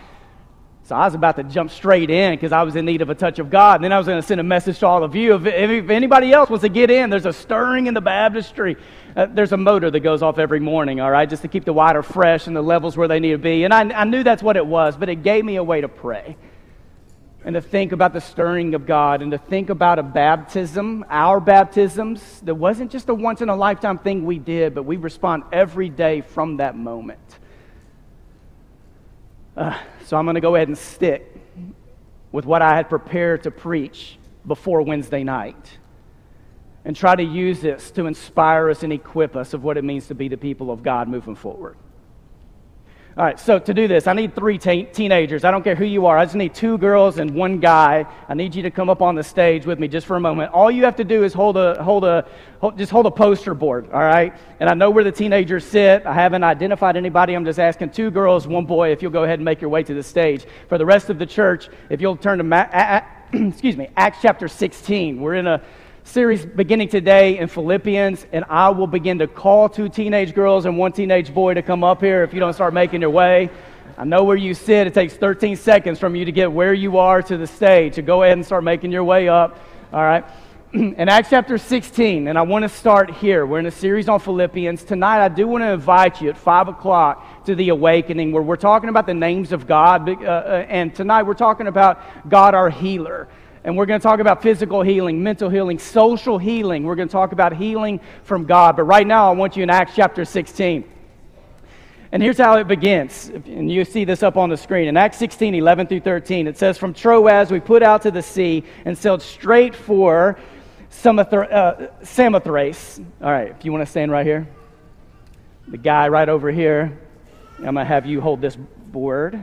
So 0.88 0.96
I 0.96 1.05
was 1.05 1.14
about 1.14 1.37
to 1.37 1.44
jump 1.44 1.70
straight 1.70 2.08
in 2.08 2.32
because 2.32 2.50
I 2.50 2.62
was 2.62 2.75
in 2.75 2.87
need 2.87 3.02
of 3.02 3.11
a 3.11 3.14
touch 3.14 3.38
of 3.40 3.50
God. 3.50 3.75
And 3.75 3.85
then 3.85 3.93
I 3.93 3.99
was 3.99 4.06
going 4.06 4.23
to 4.23 4.26
send 4.26 4.40
a 4.40 4.44
message 4.44 4.79
to 4.79 4.87
all 4.87 5.05
of 5.05 5.14
you. 5.14 5.35
If, 5.35 5.44
if 5.44 5.90
anybody 5.90 6.32
else 6.32 6.49
wants 6.49 6.62
to 6.62 6.70
get 6.70 6.90
in, 6.90 7.11
there's 7.11 7.26
a 7.26 7.32
stirring 7.32 7.88
in 7.88 7.93
the 7.94 8.00
baptistry. 8.00 8.75
Uh, 9.19 9.26
there's 9.26 9.50
a 9.50 9.56
motor 9.56 9.91
that 9.91 9.99
goes 9.99 10.23
off 10.23 10.38
every 10.38 10.61
morning, 10.61 11.00
all 11.00 11.11
right, 11.11 11.29
just 11.29 11.43
to 11.43 11.49
keep 11.49 11.65
the 11.65 11.73
water 11.73 12.05
fresh 12.05 12.47
and 12.47 12.55
the 12.55 12.62
levels 12.62 12.97
where 12.97 13.09
they 13.09 13.19
need 13.19 13.32
to 13.32 13.38
be. 13.38 13.65
And 13.65 13.75
I, 13.75 13.81
I 14.03 14.05
knew 14.05 14.23
that's 14.23 14.44
what 14.44 14.56
it 14.56 14.65
was, 14.65 14.97
but 14.97 15.09
it 15.09 15.25
gave 15.25 15.44
me 15.44 15.56
a 15.56 15.65
way 15.65 15.81
to 15.81 15.88
pray 15.88 16.37
and 17.44 17.55
to 17.55 17.61
think 17.61 17.91
about 17.91 18.12
the 18.12 18.20
stirring 18.20 18.76
of 18.76 18.87
God 18.87 19.20
and 19.20 19.32
to 19.32 19.38
think 19.38 19.70
about 19.70 19.99
a 19.99 20.05
baptism, 20.05 21.05
our 21.11 21.41
baptisms, 21.41 22.41
that 22.43 22.55
wasn't 22.55 22.93
just 22.93 23.09
a 23.09 23.15
once 23.15 23.41
in 23.41 23.49
a 23.49 23.56
lifetime 23.56 23.99
thing 23.99 24.25
we 24.25 24.38
did, 24.38 24.73
but 24.73 24.85
we 24.85 24.97
respond 24.97 25.43
every 25.50 25.88
day 25.88 26.21
from 26.21 26.59
that 26.59 26.76
moment. 26.76 27.19
Uh, 29.56 29.76
so 30.05 30.17
I'm 30.17 30.26
going 30.26 30.37
to 30.37 30.41
go 30.41 30.55
ahead 30.55 30.69
and 30.69 30.79
stick 30.79 31.35
with 32.31 32.47
what 32.47 32.62
I 32.62 32.76
had 32.76 32.88
prepared 32.88 33.43
to 33.43 33.50
preach 33.50 34.17
before 34.47 34.82
Wednesday 34.82 35.25
night 35.25 35.76
and 36.88 36.96
try 36.96 37.14
to 37.14 37.23
use 37.23 37.61
this 37.61 37.90
to 37.90 38.06
inspire 38.06 38.70
us 38.70 38.82
and 38.82 38.94
equip 38.94 39.37
us 39.37 39.52
of 39.52 39.62
what 39.62 39.76
it 39.76 39.85
means 39.85 40.06
to 40.06 40.14
be 40.14 40.26
the 40.26 40.38
people 40.38 40.70
of 40.70 40.82
God 40.82 41.06
moving 41.06 41.37
forward. 41.37 41.76
All 43.14 43.25
right, 43.25 43.38
so 43.38 43.58
to 43.58 43.75
do 43.75 43.87
this, 43.87 44.06
I 44.06 44.14
need 44.14 44.35
three 44.35 44.56
te- 44.56 44.85
teenagers. 44.85 45.44
I 45.44 45.50
don't 45.50 45.62
care 45.62 45.75
who 45.75 45.85
you 45.85 46.06
are. 46.06 46.17
I 46.17 46.25
just 46.25 46.37
need 46.37 46.55
two 46.55 46.79
girls 46.79 47.19
and 47.19 47.35
one 47.35 47.58
guy. 47.58 48.06
I 48.26 48.32
need 48.32 48.55
you 48.55 48.62
to 48.62 48.70
come 48.70 48.88
up 48.88 49.02
on 49.02 49.17
the 49.17 49.23
stage 49.23 49.67
with 49.67 49.79
me 49.79 49.87
just 49.87 50.06
for 50.06 50.17
a 50.17 50.20
moment. 50.20 50.52
All 50.55 50.70
you 50.70 50.85
have 50.85 50.96
to 50.96 51.05
do 51.05 51.25
is 51.25 51.35
hold 51.35 51.58
a, 51.58 51.82
hold 51.82 52.05
a, 52.05 52.26
hold, 52.58 52.79
just 52.79 52.90
hold 52.90 53.05
a 53.05 53.11
poster 53.11 53.52
board, 53.52 53.90
all 53.93 54.00
right? 54.00 54.32
And 54.58 54.70
I 54.70 54.73
know 54.73 54.88
where 54.88 55.05
the 55.05 55.12
teenagers 55.12 55.67
sit. 55.67 56.06
I 56.06 56.14
haven't 56.14 56.43
identified 56.43 56.96
anybody. 56.96 57.35
I'm 57.35 57.44
just 57.44 57.58
asking 57.58 57.90
two 57.90 58.11
girls, 58.11 58.46
one 58.46 58.64
boy, 58.64 58.93
if 58.93 59.02
you'll 59.02 59.11
go 59.11 59.25
ahead 59.25 59.40
and 59.40 59.44
make 59.44 59.61
your 59.61 59.69
way 59.69 59.82
to 59.82 59.93
the 59.93 60.02
stage. 60.02 60.46
For 60.70 60.79
the 60.79 60.87
rest 60.87 61.11
of 61.11 61.19
the 61.19 61.26
church, 61.26 61.69
if 61.90 62.00
you'll 62.00 62.17
turn 62.17 62.38
to, 62.38 62.44
Ma- 62.44 62.69
a- 62.73 63.02
a- 63.35 63.46
excuse 63.49 63.76
me, 63.76 63.88
Acts 63.94 64.20
chapter 64.23 64.49
16. 64.49 65.20
We're 65.20 65.35
in 65.35 65.49
a 65.49 65.62
series 66.09 66.47
beginning 66.47 66.89
today 66.89 67.37
in 67.37 67.49
Philippians, 67.49 68.27
and 68.33 68.43
I 68.49 68.71
will 68.71 68.87
begin 68.87 69.19
to 69.19 69.27
call 69.27 69.69
two 69.69 69.91
teenage 69.91 70.35
girls 70.35 70.65
and 70.65 70.79
one 70.79 70.93
teenage 70.93 71.35
boy 71.35 71.53
to 71.53 71.61
come 71.61 71.85
up 71.85 72.01
here 72.01 72.23
if 72.23 72.33
you 72.33 72.41
don't 72.41 72.55
start 72.55 72.73
making 72.73 73.03
your 73.03 73.11
way. 73.11 73.51
I 73.99 74.05
know 74.05 74.25
where 74.25 74.37
you 74.37 74.55
sit. 74.55 74.87
It 74.87 74.95
takes 74.95 75.15
13 75.15 75.57
seconds 75.57 75.99
from 75.99 76.17
you 76.17 76.25
to 76.25 76.33
get 76.33 76.51
where 76.51 76.73
you 76.73 76.97
are 76.97 77.21
to 77.21 77.37
the 77.37 77.47
stage. 77.47 77.97
So 77.97 78.03
go 78.03 78.23
ahead 78.23 78.39
and 78.39 78.47
start 78.47 78.65
making 78.65 78.91
your 78.91 79.05
way 79.05 79.29
up. 79.29 79.59
All 79.93 80.01
right. 80.01 80.25
In 80.73 81.11
Acts 81.11 81.29
chapter 81.29 81.59
16, 81.59 82.27
and 82.27 82.39
I 82.39 82.43
want 82.43 82.63
to 82.63 82.71
start 82.71 83.11
here. 83.11 83.45
We're 83.45 83.59
in 83.59 83.67
a 83.67 83.71
series 83.71 84.09
on 84.09 84.21
Philippians. 84.21 84.85
Tonight, 84.85 85.25
I 85.25 85.29
do 85.29 85.47
want 85.47 85.63
to 85.63 85.73
invite 85.73 86.23
you 86.23 86.31
at 86.31 86.39
5 86.39 86.69
o'clock 86.69 87.45
to 87.45 87.55
the 87.55 87.69
awakening 87.69 88.33
where 88.33 88.43
we're 88.43 88.57
talking 88.57 88.89
about 88.89 89.07
the 89.07 89.15
names 89.15 89.53
of 89.53 89.67
God. 89.67 90.09
Uh, 90.09 90.23
uh, 90.23 90.67
and 90.69 90.95
tonight, 90.95 91.25
we're 91.25 91.35
talking 91.35 91.67
about 91.67 92.29
God, 92.29 92.55
our 92.55 92.71
healer. 92.71 93.29
And 93.69 93.76
we're 93.76 93.85
going 93.85 94.00
to 94.00 94.03
talk 94.03 94.20
about 94.20 94.43
physical 94.43 94.81
healing, 94.81 95.23
mental 95.23 95.50
healing, 95.50 95.79
social 95.79 96.38
healing. 96.38 96.85
We're 96.85 96.94
going 96.94 97.09
to 97.09 97.12
talk 97.12 97.32
about 97.32 97.55
healing 97.55 98.00
from 98.23 98.47
God. 98.47 98.76
But 98.76 98.85
right 98.85 99.06
now, 99.06 99.29
I 99.29 99.35
want 99.35 99.59
you 99.59 99.62
in 99.62 99.69
Acts 99.69 99.93
chapter 99.94 100.25
16. 100.25 100.91
And 102.11 102.23
here's 102.23 102.38
how 102.38 102.56
it 102.56 102.67
begins. 102.67 103.29
And 103.29 103.70
you 103.70 103.85
see 103.85 104.06
this 104.06 104.23
up 104.23 104.38
on 104.38 104.49
the 104.49 104.56
screen. 104.56 104.88
In 104.88 104.97
Acts 104.97 105.19
16, 105.19 105.55
11 105.55 105.87
through 105.87 106.00
13, 106.00 106.47
it 106.47 106.56
says, 106.56 106.79
From 106.79 106.94
Troas 106.94 107.50
we 107.50 107.61
put 107.61 107.82
out 107.82 108.00
to 108.05 108.11
the 108.11 108.23
sea 108.23 108.65
and 108.87 108.97
sailed 108.97 109.20
straight 109.20 109.75
for 109.76 110.38
uh, 111.05 111.88
Samothrace. 112.00 113.05
All 113.21 113.31
right, 113.31 113.49
if 113.49 113.67
you 113.67 113.71
want 113.71 113.85
to 113.85 113.91
stand 113.91 114.11
right 114.11 114.25
here. 114.25 114.49
The 115.67 115.76
guy 115.76 116.09
right 116.09 116.31
over 116.31 116.50
here, 116.50 116.99
I'm 117.59 117.64
going 117.64 117.75
to 117.75 117.85
have 117.85 118.06
you 118.06 118.23
hold 118.23 118.41
this 118.41 118.56
board. 118.56 119.38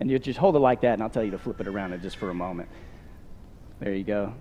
And 0.00 0.10
you 0.10 0.18
just 0.18 0.40
hold 0.40 0.56
it 0.56 0.58
like 0.58 0.80
that, 0.80 0.94
and 0.94 1.04
I'll 1.04 1.10
tell 1.10 1.22
you 1.22 1.30
to 1.30 1.38
flip 1.38 1.60
it 1.60 1.68
around 1.68 1.92
in 1.92 2.02
just 2.02 2.16
for 2.16 2.30
a 2.30 2.34
moment. 2.34 2.68
There 3.80 3.94
you 3.94 4.04
go. 4.04 4.34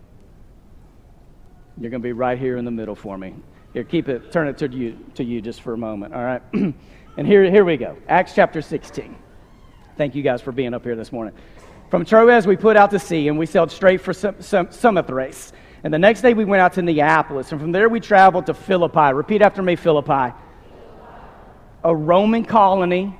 You're 1.79 1.89
going 1.89 2.01
to 2.01 2.05
be 2.05 2.11
right 2.11 2.37
here 2.37 2.57
in 2.57 2.65
the 2.65 2.71
middle 2.71 2.95
for 2.95 3.17
me. 3.17 3.35
Here, 3.73 3.85
keep 3.85 4.09
it, 4.09 4.31
turn 4.31 4.47
it 4.47 4.57
to 4.57 4.67
you, 4.67 4.97
to 5.15 5.23
you 5.23 5.41
just 5.41 5.61
for 5.61 5.73
a 5.73 5.77
moment, 5.77 6.13
all 6.13 6.23
right? 6.23 6.41
and 6.53 7.25
here, 7.25 7.49
here 7.49 7.63
we 7.63 7.77
go. 7.77 7.97
Acts 8.09 8.33
chapter 8.35 8.61
16. 8.61 9.15
Thank 9.95 10.15
you 10.15 10.23
guys 10.23 10.41
for 10.41 10.51
being 10.51 10.73
up 10.73 10.83
here 10.83 10.95
this 10.95 11.11
morning. 11.11 11.33
From 11.89 12.03
Troas, 12.03 12.45
we 12.45 12.57
put 12.57 12.75
out 12.75 12.91
to 12.91 12.99
sea 12.99 13.27
and 13.29 13.37
we 13.37 13.45
sailed 13.45 13.71
straight 13.71 14.01
for 14.01 14.13
Samothrace. 14.13 15.53
And 15.83 15.93
the 15.93 15.99
next 15.99 16.21
day 16.21 16.33
we 16.33 16.45
went 16.45 16.61
out 16.61 16.73
to 16.73 16.81
Neapolis. 16.81 17.51
And 17.51 17.61
from 17.61 17.71
there 17.71 17.89
we 17.89 17.99
traveled 17.99 18.45
to 18.47 18.53
Philippi. 18.53 19.13
Repeat 19.13 19.41
after 19.41 19.61
me 19.61 19.75
Philippi. 19.75 20.33
A 21.83 21.95
Roman 21.95 22.43
colony 22.43 23.17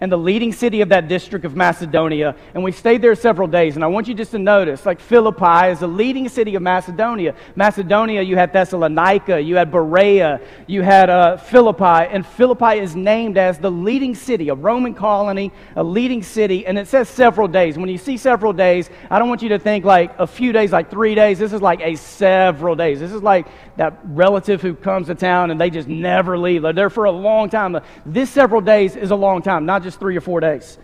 and 0.00 0.12
the 0.12 0.16
leading 0.16 0.52
city 0.52 0.82
of 0.82 0.90
that 0.90 1.08
district 1.08 1.46
of 1.46 1.56
Macedonia. 1.56 2.36
And 2.54 2.62
we 2.62 2.70
stayed 2.70 3.00
there 3.00 3.14
several 3.14 3.48
days. 3.48 3.76
And 3.76 3.84
I 3.84 3.86
want 3.86 4.08
you 4.08 4.14
just 4.14 4.32
to 4.32 4.38
notice 4.38 4.84
like 4.84 5.00
Philippi 5.00 5.70
is 5.70 5.80
the 5.80 5.86
leading 5.86 6.28
city 6.28 6.54
of 6.54 6.62
Macedonia. 6.62 7.34
Macedonia, 7.54 8.20
you 8.20 8.36
had 8.36 8.52
Thessalonica, 8.52 9.40
you 9.40 9.56
had 9.56 9.70
Berea, 9.70 10.40
you 10.66 10.82
had 10.82 11.08
uh, 11.08 11.38
Philippi. 11.38 12.12
And 12.12 12.26
Philippi 12.26 12.78
is 12.78 12.94
named 12.94 13.38
as 13.38 13.58
the 13.58 13.70
leading 13.70 14.14
city, 14.14 14.50
a 14.50 14.54
Roman 14.54 14.92
colony, 14.92 15.50
a 15.76 15.82
leading 15.82 16.22
city. 16.22 16.66
And 16.66 16.78
it 16.78 16.88
says 16.88 17.08
several 17.08 17.48
days. 17.48 17.78
When 17.78 17.88
you 17.88 17.98
see 17.98 18.18
several 18.18 18.52
days, 18.52 18.90
I 19.10 19.18
don't 19.18 19.30
want 19.30 19.40
you 19.40 19.48
to 19.50 19.58
think 19.58 19.86
like 19.86 20.18
a 20.18 20.26
few 20.26 20.52
days, 20.52 20.72
like 20.72 20.90
three 20.90 21.14
days. 21.14 21.38
This 21.38 21.54
is 21.54 21.62
like 21.62 21.80
a 21.80 21.96
several 21.96 22.76
days. 22.76 23.00
This 23.00 23.12
is 23.12 23.22
like 23.22 23.46
that 23.76 23.98
relative 24.04 24.60
who 24.60 24.74
comes 24.74 25.06
to 25.06 25.14
town 25.14 25.50
and 25.50 25.58
they 25.58 25.70
just 25.70 25.88
never 25.88 26.36
leave. 26.36 26.62
They're 26.62 26.74
there 26.74 26.90
for 26.90 27.04
a 27.04 27.10
long 27.10 27.48
time. 27.48 27.78
This 28.04 28.28
several 28.28 28.60
days 28.60 28.94
is 28.94 29.10
a 29.10 29.16
long 29.16 29.40
time, 29.40 29.64
not 29.64 29.85
just 29.86 29.98
three 29.98 30.16
or 30.16 30.20
four 30.20 30.40
days. 30.40 30.78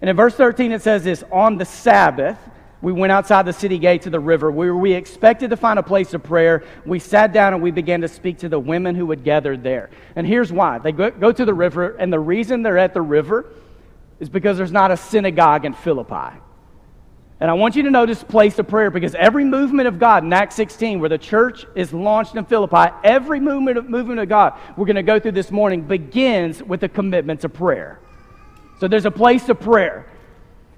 And 0.00 0.10
in 0.10 0.16
verse 0.16 0.34
13, 0.34 0.72
it 0.72 0.82
says 0.82 1.04
this 1.04 1.22
On 1.30 1.58
the 1.58 1.64
Sabbath, 1.64 2.38
we 2.82 2.92
went 2.92 3.12
outside 3.12 3.46
the 3.46 3.52
city 3.52 3.78
gate 3.78 4.02
to 4.02 4.10
the 4.10 4.20
river 4.20 4.50
where 4.50 4.74
we 4.74 4.92
expected 4.92 5.50
to 5.50 5.56
find 5.56 5.78
a 5.78 5.82
place 5.82 6.14
of 6.14 6.22
prayer. 6.22 6.64
We 6.84 6.98
sat 6.98 7.32
down 7.32 7.54
and 7.54 7.62
we 7.62 7.70
began 7.70 8.02
to 8.02 8.08
speak 8.08 8.38
to 8.38 8.48
the 8.48 8.58
women 8.58 8.94
who 8.94 9.08
had 9.10 9.24
gathered 9.24 9.62
there. 9.62 9.90
And 10.14 10.26
here's 10.26 10.52
why 10.52 10.78
they 10.78 10.92
go, 10.92 11.32
to 11.32 11.44
the 11.44 11.54
river, 11.54 11.96
and 11.96 12.12
the 12.12 12.20
reason 12.20 12.62
they're 12.62 12.78
at 12.78 12.94
the 12.94 13.02
river 13.02 13.46
is 14.20 14.28
because 14.28 14.56
there's 14.56 14.72
not 14.72 14.90
a 14.90 14.96
synagogue 14.96 15.64
in 15.64 15.74
Philippi. 15.74 16.38
And 17.38 17.50
I 17.50 17.54
want 17.54 17.76
you 17.76 17.82
to 17.82 17.90
know 17.90 18.06
this 18.06 18.24
place 18.24 18.58
of 18.58 18.66
prayer 18.66 18.90
because 18.90 19.14
every 19.14 19.44
movement 19.44 19.88
of 19.88 19.98
God 19.98 20.24
in 20.24 20.32
Acts 20.32 20.54
16, 20.54 21.00
where 21.00 21.10
the 21.10 21.18
church 21.18 21.66
is 21.74 21.92
launched 21.92 22.34
in 22.34 22.44
Philippi, 22.46 22.92
every 23.04 23.40
movement 23.40 23.76
of, 23.76 23.90
movement 23.90 24.20
of 24.20 24.28
God 24.28 24.58
we're 24.76 24.86
going 24.86 24.96
to 24.96 25.02
go 25.02 25.20
through 25.20 25.32
this 25.32 25.50
morning 25.50 25.82
begins 25.82 26.62
with 26.62 26.82
a 26.82 26.88
commitment 26.88 27.40
to 27.42 27.50
prayer. 27.50 28.00
So 28.78 28.88
there's 28.88 29.06
a 29.06 29.10
place 29.10 29.48
of 29.48 29.60
prayer. 29.60 30.06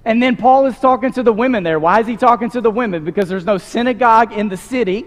And 0.05 0.23
then 0.23 0.37
Paul 0.37 0.65
is 0.65 0.79
talking 0.79 1.11
to 1.13 1.23
the 1.23 1.33
women 1.33 1.63
there. 1.63 1.79
Why 1.79 1.99
is 1.99 2.07
he 2.07 2.15
talking 2.15 2.49
to 2.51 2.61
the 2.61 2.71
women? 2.71 3.03
Because 3.03 3.27
there's 3.27 3.45
no 3.45 3.57
synagogue 3.57 4.31
in 4.31 4.47
the 4.47 4.57
city, 4.57 5.05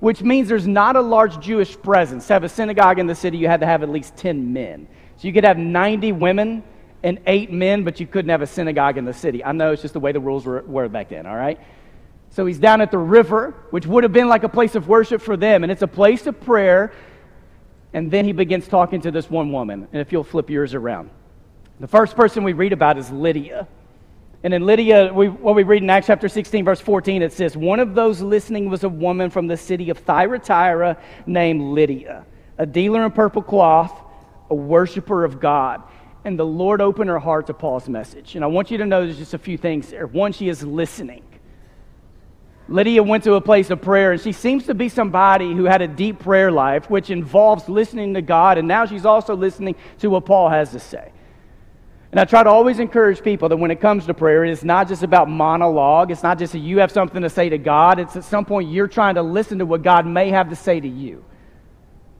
which 0.00 0.22
means 0.22 0.48
there's 0.48 0.66
not 0.66 0.96
a 0.96 1.00
large 1.00 1.40
Jewish 1.40 1.80
presence. 1.80 2.26
To 2.26 2.34
have 2.34 2.44
a 2.44 2.48
synagogue 2.48 2.98
in 2.98 3.06
the 3.06 3.14
city, 3.14 3.38
you 3.38 3.48
had 3.48 3.60
to 3.60 3.66
have 3.66 3.82
at 3.82 3.88
least 3.88 4.16
10 4.16 4.52
men. 4.52 4.86
So 5.16 5.26
you 5.26 5.32
could 5.32 5.44
have 5.44 5.56
90 5.56 6.12
women 6.12 6.62
and 7.02 7.20
eight 7.26 7.50
men, 7.52 7.84
but 7.84 8.00
you 8.00 8.06
couldn't 8.06 8.30
have 8.30 8.42
a 8.42 8.46
synagogue 8.46 8.98
in 8.98 9.04
the 9.04 9.12
city. 9.12 9.44
I 9.44 9.52
know 9.52 9.72
it's 9.72 9.82
just 9.82 9.94
the 9.94 10.00
way 10.00 10.12
the 10.12 10.20
rules 10.20 10.44
were, 10.44 10.62
were 10.62 10.88
back 10.88 11.08
then, 11.10 11.26
all 11.26 11.36
right? 11.36 11.58
So 12.30 12.46
he's 12.46 12.58
down 12.58 12.80
at 12.80 12.90
the 12.90 12.98
river, 12.98 13.54
which 13.70 13.86
would 13.86 14.02
have 14.02 14.12
been 14.12 14.28
like 14.28 14.42
a 14.42 14.48
place 14.48 14.74
of 14.74 14.88
worship 14.88 15.22
for 15.22 15.36
them, 15.36 15.62
and 15.62 15.70
it's 15.70 15.82
a 15.82 15.86
place 15.86 16.26
of 16.26 16.40
prayer. 16.40 16.92
And 17.92 18.10
then 18.10 18.24
he 18.24 18.32
begins 18.32 18.66
talking 18.66 19.00
to 19.02 19.10
this 19.10 19.30
one 19.30 19.52
woman. 19.52 19.86
And 19.92 20.00
if 20.00 20.12
you'll 20.12 20.24
flip 20.24 20.50
yours 20.50 20.74
around, 20.74 21.10
the 21.80 21.88
first 21.88 22.16
person 22.16 22.44
we 22.44 22.52
read 22.52 22.72
about 22.72 22.98
is 22.98 23.10
Lydia. 23.10 23.66
And 24.44 24.52
in 24.52 24.66
Lydia, 24.66 25.12
we, 25.12 25.28
what 25.28 25.54
we 25.54 25.62
read 25.62 25.82
in 25.82 25.90
Acts 25.90 26.06
chapter 26.06 26.28
16, 26.28 26.64
verse 26.64 26.80
14, 26.80 27.22
it 27.22 27.32
says, 27.32 27.56
One 27.56 27.80
of 27.80 27.94
those 27.94 28.20
listening 28.20 28.68
was 28.68 28.84
a 28.84 28.88
woman 28.88 29.30
from 29.30 29.46
the 29.46 29.56
city 29.56 29.90
of 29.90 29.98
Thyatira 29.98 30.98
named 31.26 31.62
Lydia, 31.62 32.26
a 32.58 32.66
dealer 32.66 33.04
in 33.04 33.10
purple 33.10 33.42
cloth, 33.42 34.02
a 34.50 34.54
worshiper 34.54 35.24
of 35.24 35.40
God. 35.40 35.82
And 36.24 36.38
the 36.38 36.46
Lord 36.46 36.80
opened 36.80 37.10
her 37.10 37.18
heart 37.18 37.46
to 37.48 37.54
Paul's 37.54 37.88
message. 37.88 38.34
And 38.34 38.44
I 38.44 38.48
want 38.48 38.70
you 38.70 38.78
to 38.78 38.86
know 38.86 39.04
there's 39.04 39.18
just 39.18 39.34
a 39.34 39.38
few 39.38 39.58
things 39.58 39.88
there. 39.88 40.06
One, 40.06 40.32
she 40.32 40.48
is 40.48 40.62
listening. 40.62 41.22
Lydia 42.68 43.02
went 43.02 43.24
to 43.24 43.34
a 43.34 43.40
place 43.40 43.70
of 43.70 43.82
prayer, 43.82 44.12
and 44.12 44.20
she 44.20 44.32
seems 44.32 44.66
to 44.66 44.74
be 44.74 44.88
somebody 44.88 45.52
who 45.52 45.64
had 45.64 45.82
a 45.82 45.88
deep 45.88 46.18
prayer 46.18 46.50
life, 46.50 46.88
which 46.88 47.10
involves 47.10 47.68
listening 47.68 48.14
to 48.14 48.22
God, 48.22 48.56
and 48.56 48.66
now 48.66 48.86
she's 48.86 49.04
also 49.04 49.34
listening 49.34 49.74
to 49.98 50.08
what 50.08 50.24
Paul 50.24 50.48
has 50.48 50.70
to 50.70 50.78
say. 50.78 51.12
And 52.14 52.20
I 52.20 52.24
try 52.24 52.44
to 52.44 52.48
always 52.48 52.78
encourage 52.78 53.24
people 53.24 53.48
that 53.48 53.56
when 53.56 53.72
it 53.72 53.80
comes 53.80 54.06
to 54.06 54.14
prayer, 54.14 54.44
it's 54.44 54.62
not 54.62 54.86
just 54.86 55.02
about 55.02 55.28
monologue. 55.28 56.12
It's 56.12 56.22
not 56.22 56.38
just 56.38 56.52
that 56.52 56.60
you 56.60 56.78
have 56.78 56.92
something 56.92 57.20
to 57.20 57.28
say 57.28 57.48
to 57.48 57.58
God. 57.58 57.98
It's 57.98 58.14
at 58.14 58.22
some 58.22 58.44
point 58.44 58.70
you're 58.70 58.86
trying 58.86 59.16
to 59.16 59.22
listen 59.22 59.58
to 59.58 59.66
what 59.66 59.82
God 59.82 60.06
may 60.06 60.30
have 60.30 60.48
to 60.50 60.54
say 60.54 60.78
to 60.78 60.86
you. 60.86 61.24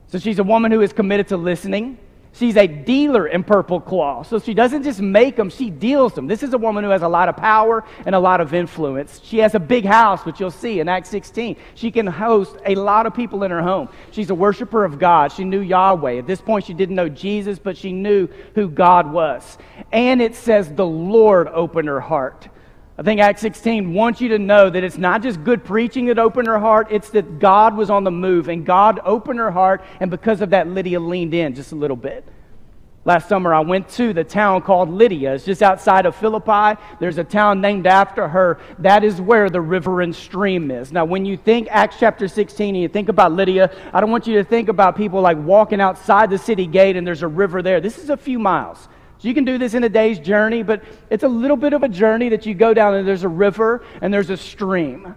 So 0.07 0.19
she's 0.19 0.37
a 0.37 0.43
woman 0.43 0.73
who 0.73 0.81
is 0.81 0.91
committed 0.91 1.29
to 1.29 1.37
listening. 1.37 1.97
She's 2.37 2.57
a 2.57 2.67
dealer 2.67 3.27
in 3.27 3.45
purple 3.45 3.79
cloth. 3.79 4.27
So 4.27 4.39
she 4.39 4.53
doesn't 4.53 4.83
just 4.83 4.99
make 4.99 5.37
them, 5.37 5.49
she 5.49 5.69
deals 5.69 6.13
them. 6.13 6.27
This 6.27 6.43
is 6.43 6.53
a 6.53 6.57
woman 6.57 6.83
who 6.83 6.89
has 6.89 7.01
a 7.01 7.07
lot 7.07 7.29
of 7.29 7.37
power 7.37 7.85
and 8.05 8.13
a 8.13 8.19
lot 8.19 8.41
of 8.41 8.53
influence. 8.53 9.21
She 9.23 9.37
has 9.37 9.55
a 9.55 9.59
big 9.59 9.85
house, 9.85 10.25
which 10.25 10.41
you'll 10.41 10.51
see 10.51 10.81
in 10.81 10.89
Acts 10.89 11.07
16. 11.09 11.55
She 11.75 11.91
can 11.91 12.05
host 12.05 12.57
a 12.65 12.75
lot 12.75 13.05
of 13.05 13.13
people 13.13 13.43
in 13.43 13.51
her 13.51 13.61
home. 13.61 13.87
She's 14.11 14.31
a 14.31 14.35
worshiper 14.35 14.83
of 14.83 14.99
God. 14.99 15.31
She 15.31 15.45
knew 15.45 15.61
Yahweh. 15.61 16.17
At 16.19 16.27
this 16.27 16.41
point, 16.41 16.65
she 16.65 16.73
didn't 16.73 16.95
know 16.95 17.07
Jesus, 17.07 17.57
but 17.57 17.77
she 17.77 17.93
knew 17.93 18.27
who 18.53 18.67
God 18.67 19.13
was. 19.13 19.57
And 19.93 20.21
it 20.21 20.35
says 20.35 20.69
the 20.73 20.85
Lord 20.85 21.47
opened 21.47 21.87
her 21.87 22.01
heart. 22.01 22.49
I 22.97 23.03
think 23.03 23.19
Acts 23.19 23.41
16 23.41 23.93
wants 23.93 24.21
you 24.21 24.29
to 24.29 24.39
know 24.39 24.69
that 24.69 24.83
it's 24.83 24.97
not 24.97 25.21
just 25.21 25.43
good 25.43 25.65
preaching 25.65 26.05
that 26.05 26.17
opened 26.17 26.47
her 26.47 26.59
heart, 26.59 26.87
it's 26.89 27.09
that 27.09 27.39
God 27.39 27.75
was 27.75 27.89
on 27.89 28.05
the 28.05 28.11
move 28.11 28.47
and 28.47 28.65
God 28.65 29.01
opened 29.03 29.39
her 29.39 29.51
heart, 29.51 29.83
and 29.99 30.09
because 30.09 30.41
of 30.41 30.51
that, 30.51 30.67
Lydia 30.67 30.99
leaned 30.99 31.33
in 31.33 31.55
just 31.55 31.73
a 31.73 31.75
little 31.75 31.97
bit. 31.97 32.23
Last 33.03 33.29
summer, 33.29 33.53
I 33.53 33.59
went 33.59 33.87
to 33.89 34.13
the 34.13 34.23
town 34.23 34.63
called 34.63 34.89
Lydia. 34.89 35.35
It's 35.35 35.45
just 35.45 35.61
outside 35.61 36.07
of 36.07 36.15
Philippi. 36.15 36.81
There's 36.99 37.19
a 37.19 37.23
town 37.23 37.61
named 37.61 37.85
after 37.85 38.27
her. 38.27 38.59
That 38.79 39.03
is 39.03 39.21
where 39.21 39.47
the 39.47 39.61
river 39.61 40.01
and 40.01 40.15
stream 40.15 40.71
is. 40.71 40.91
Now, 40.91 41.05
when 41.05 41.23
you 41.23 41.37
think 41.37 41.67
Acts 41.69 41.97
chapter 41.99 42.27
16 42.27 42.73
and 42.73 42.81
you 42.81 42.87
think 42.87 43.09
about 43.09 43.31
Lydia, 43.31 43.71
I 43.93 44.01
don't 44.01 44.09
want 44.09 44.25
you 44.25 44.33
to 44.39 44.43
think 44.43 44.69
about 44.69 44.95
people 44.95 45.21
like 45.21 45.37
walking 45.37 45.81
outside 45.81 46.31
the 46.31 46.37
city 46.39 46.65
gate 46.65 46.95
and 46.95 47.05
there's 47.05 47.21
a 47.21 47.27
river 47.27 47.61
there. 47.61 47.79
This 47.79 47.99
is 47.99 48.09
a 48.09 48.17
few 48.17 48.39
miles. 48.39 48.87
So 49.25 49.29
you 49.29 49.33
can 49.33 49.45
do 49.45 49.57
this 49.57 49.73
in 49.73 49.83
a 49.83 49.89
day's 49.89 50.19
journey, 50.19 50.61
but 50.61 50.83
it's 51.09 51.23
a 51.23 51.27
little 51.27 51.57
bit 51.57 51.73
of 51.73 51.81
a 51.81 51.89
journey 51.89 52.29
that 52.29 52.45
you 52.45 52.53
go 52.53 52.75
down 52.75 52.93
and 52.93 53.07
there's 53.07 53.23
a 53.23 53.27
river 53.27 53.83
and 53.99 54.13
there's 54.13 54.29
a 54.29 54.37
stream. 54.37 55.15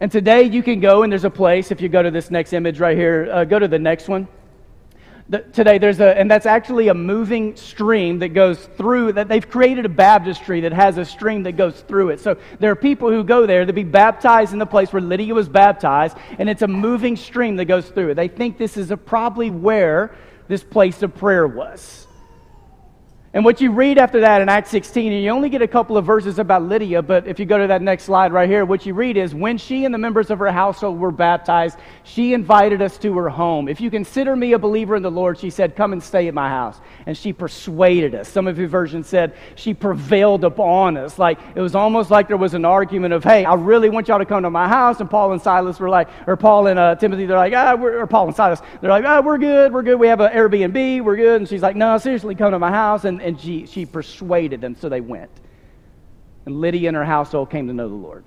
And 0.00 0.10
today 0.10 0.44
you 0.44 0.62
can 0.62 0.80
go 0.80 1.02
and 1.02 1.12
there's 1.12 1.24
a 1.24 1.28
place, 1.28 1.70
if 1.70 1.82
you 1.82 1.90
go 1.90 2.02
to 2.02 2.10
this 2.10 2.30
next 2.30 2.54
image 2.54 2.80
right 2.80 2.96
here, 2.96 3.28
uh, 3.30 3.44
go 3.44 3.58
to 3.58 3.68
the 3.68 3.78
next 3.78 4.08
one. 4.08 4.26
The, 5.28 5.40
today 5.40 5.76
there's 5.76 6.00
a, 6.00 6.18
and 6.18 6.30
that's 6.30 6.46
actually 6.46 6.88
a 6.88 6.94
moving 6.94 7.54
stream 7.54 8.18
that 8.20 8.30
goes 8.30 8.64
through, 8.78 9.12
that 9.12 9.28
they've 9.28 9.46
created 9.46 9.84
a 9.84 9.90
baptistry 9.90 10.62
that 10.62 10.72
has 10.72 10.96
a 10.96 11.04
stream 11.04 11.42
that 11.42 11.52
goes 11.52 11.78
through 11.82 12.08
it. 12.08 12.20
So 12.20 12.38
there 12.60 12.70
are 12.70 12.76
people 12.76 13.10
who 13.10 13.24
go 13.24 13.44
there 13.46 13.66
to 13.66 13.74
be 13.74 13.84
baptized 13.84 14.54
in 14.54 14.58
the 14.58 14.64
place 14.64 14.90
where 14.90 15.02
Lydia 15.02 15.34
was 15.34 15.50
baptized, 15.50 16.16
and 16.38 16.48
it's 16.48 16.62
a 16.62 16.66
moving 16.66 17.16
stream 17.16 17.56
that 17.56 17.66
goes 17.66 17.90
through 17.90 18.12
it. 18.12 18.14
They 18.14 18.28
think 18.28 18.56
this 18.56 18.78
is 18.78 18.90
a, 18.90 18.96
probably 18.96 19.50
where 19.50 20.16
this 20.48 20.64
place 20.64 21.02
of 21.02 21.14
prayer 21.14 21.46
was. 21.46 22.05
And 23.36 23.44
what 23.44 23.60
you 23.60 23.70
read 23.70 23.98
after 23.98 24.20
that 24.20 24.40
in 24.40 24.48
Acts 24.48 24.70
16, 24.70 25.12
and 25.12 25.22
you 25.22 25.28
only 25.28 25.50
get 25.50 25.60
a 25.60 25.68
couple 25.68 25.98
of 25.98 26.06
verses 26.06 26.38
about 26.38 26.62
Lydia, 26.62 27.02
but 27.02 27.26
if 27.26 27.38
you 27.38 27.44
go 27.44 27.58
to 27.58 27.66
that 27.66 27.82
next 27.82 28.04
slide 28.04 28.32
right 28.32 28.48
here, 28.48 28.64
what 28.64 28.86
you 28.86 28.94
read 28.94 29.18
is 29.18 29.34
when 29.34 29.58
she 29.58 29.84
and 29.84 29.92
the 29.92 29.98
members 29.98 30.30
of 30.30 30.38
her 30.38 30.50
household 30.50 30.98
were 30.98 31.10
baptized, 31.10 31.78
she 32.02 32.32
invited 32.32 32.80
us 32.80 32.96
to 32.96 33.14
her 33.18 33.28
home. 33.28 33.68
If 33.68 33.78
you 33.78 33.90
consider 33.90 34.34
me 34.34 34.54
a 34.54 34.58
believer 34.58 34.96
in 34.96 35.02
the 35.02 35.10
Lord, 35.10 35.38
she 35.38 35.50
said, 35.50 35.76
Come 35.76 35.92
and 35.92 36.02
stay 36.02 36.28
at 36.28 36.32
my 36.32 36.48
house. 36.48 36.80
And 37.04 37.14
she 37.14 37.30
persuaded 37.34 38.14
us. 38.14 38.26
Some 38.26 38.46
of 38.46 38.58
your 38.58 38.68
versions 38.68 39.06
said 39.06 39.34
she 39.54 39.74
prevailed 39.74 40.42
upon 40.42 40.96
us. 40.96 41.18
Like 41.18 41.38
it 41.54 41.60
was 41.60 41.74
almost 41.74 42.10
like 42.10 42.28
there 42.28 42.38
was 42.38 42.54
an 42.54 42.64
argument 42.64 43.12
of, 43.12 43.22
Hey, 43.22 43.44
I 43.44 43.52
really 43.52 43.90
want 43.90 44.08
y'all 44.08 44.18
to 44.18 44.24
come 44.24 44.44
to 44.44 44.50
my 44.50 44.66
house. 44.66 45.00
And 45.00 45.10
Paul 45.10 45.32
and 45.32 45.42
Silas 45.42 45.78
were 45.78 45.90
like, 45.90 46.08
or 46.26 46.38
Paul 46.38 46.68
and 46.68 46.78
uh, 46.78 46.94
Timothy, 46.94 47.26
they're 47.26 47.36
like, 47.36 47.52
ah, 47.54 47.74
or 47.74 48.06
Paul 48.06 48.28
and 48.28 48.34
Silas, 48.34 48.62
they're 48.80 48.88
like, 48.88 49.04
ah, 49.04 49.20
we're 49.20 49.36
good, 49.36 49.74
we're 49.74 49.82
good. 49.82 50.00
We 50.00 50.08
have 50.08 50.20
an 50.20 50.32
Airbnb, 50.32 51.04
we're 51.04 51.16
good. 51.16 51.42
And 51.42 51.46
she's 51.46 51.60
like, 51.60 51.76
No, 51.76 51.98
seriously, 51.98 52.34
come 52.34 52.52
to 52.52 52.58
my 52.58 52.70
house. 52.70 53.04
And 53.04 53.25
and 53.26 53.40
she, 53.40 53.66
she 53.66 53.84
persuaded 53.84 54.60
them, 54.60 54.76
so 54.76 54.88
they 54.88 55.00
went. 55.00 55.30
And 56.46 56.60
Lydia 56.60 56.88
and 56.88 56.96
her 56.96 57.04
household 57.04 57.50
came 57.50 57.66
to 57.66 57.72
know 57.72 57.88
the 57.88 57.94
Lord. 57.94 58.22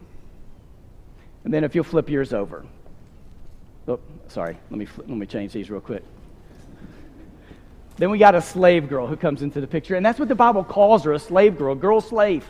And 1.46 1.54
then 1.54 1.64
if 1.64 1.74
you'll 1.74 1.86
flip 1.86 2.10
yours 2.10 2.34
over. 2.34 2.66
Oh, 3.88 3.98
sorry, 4.28 4.58
let 4.70 4.78
me, 4.78 4.86
flip, 4.86 5.08
let 5.08 5.18
me 5.18 5.26
change 5.26 5.54
these 5.54 5.70
real 5.70 5.80
quick. 5.80 6.04
Then 7.96 8.10
we 8.10 8.18
got 8.18 8.36
a 8.36 8.42
slave 8.42 8.90
girl 8.90 9.08
who 9.08 9.16
comes 9.16 9.42
into 9.42 9.62
the 9.62 9.68
picture, 9.68 9.96
and 9.96 10.06
that's 10.06 10.20
what 10.20 10.28
the 10.28 10.36
Bible 10.36 10.66
calls 10.66 11.06
her 11.06 11.14
a 11.14 11.20
slave 11.20 11.58
girl, 11.58 11.76
girl 11.76 12.02
slave. 12.02 12.50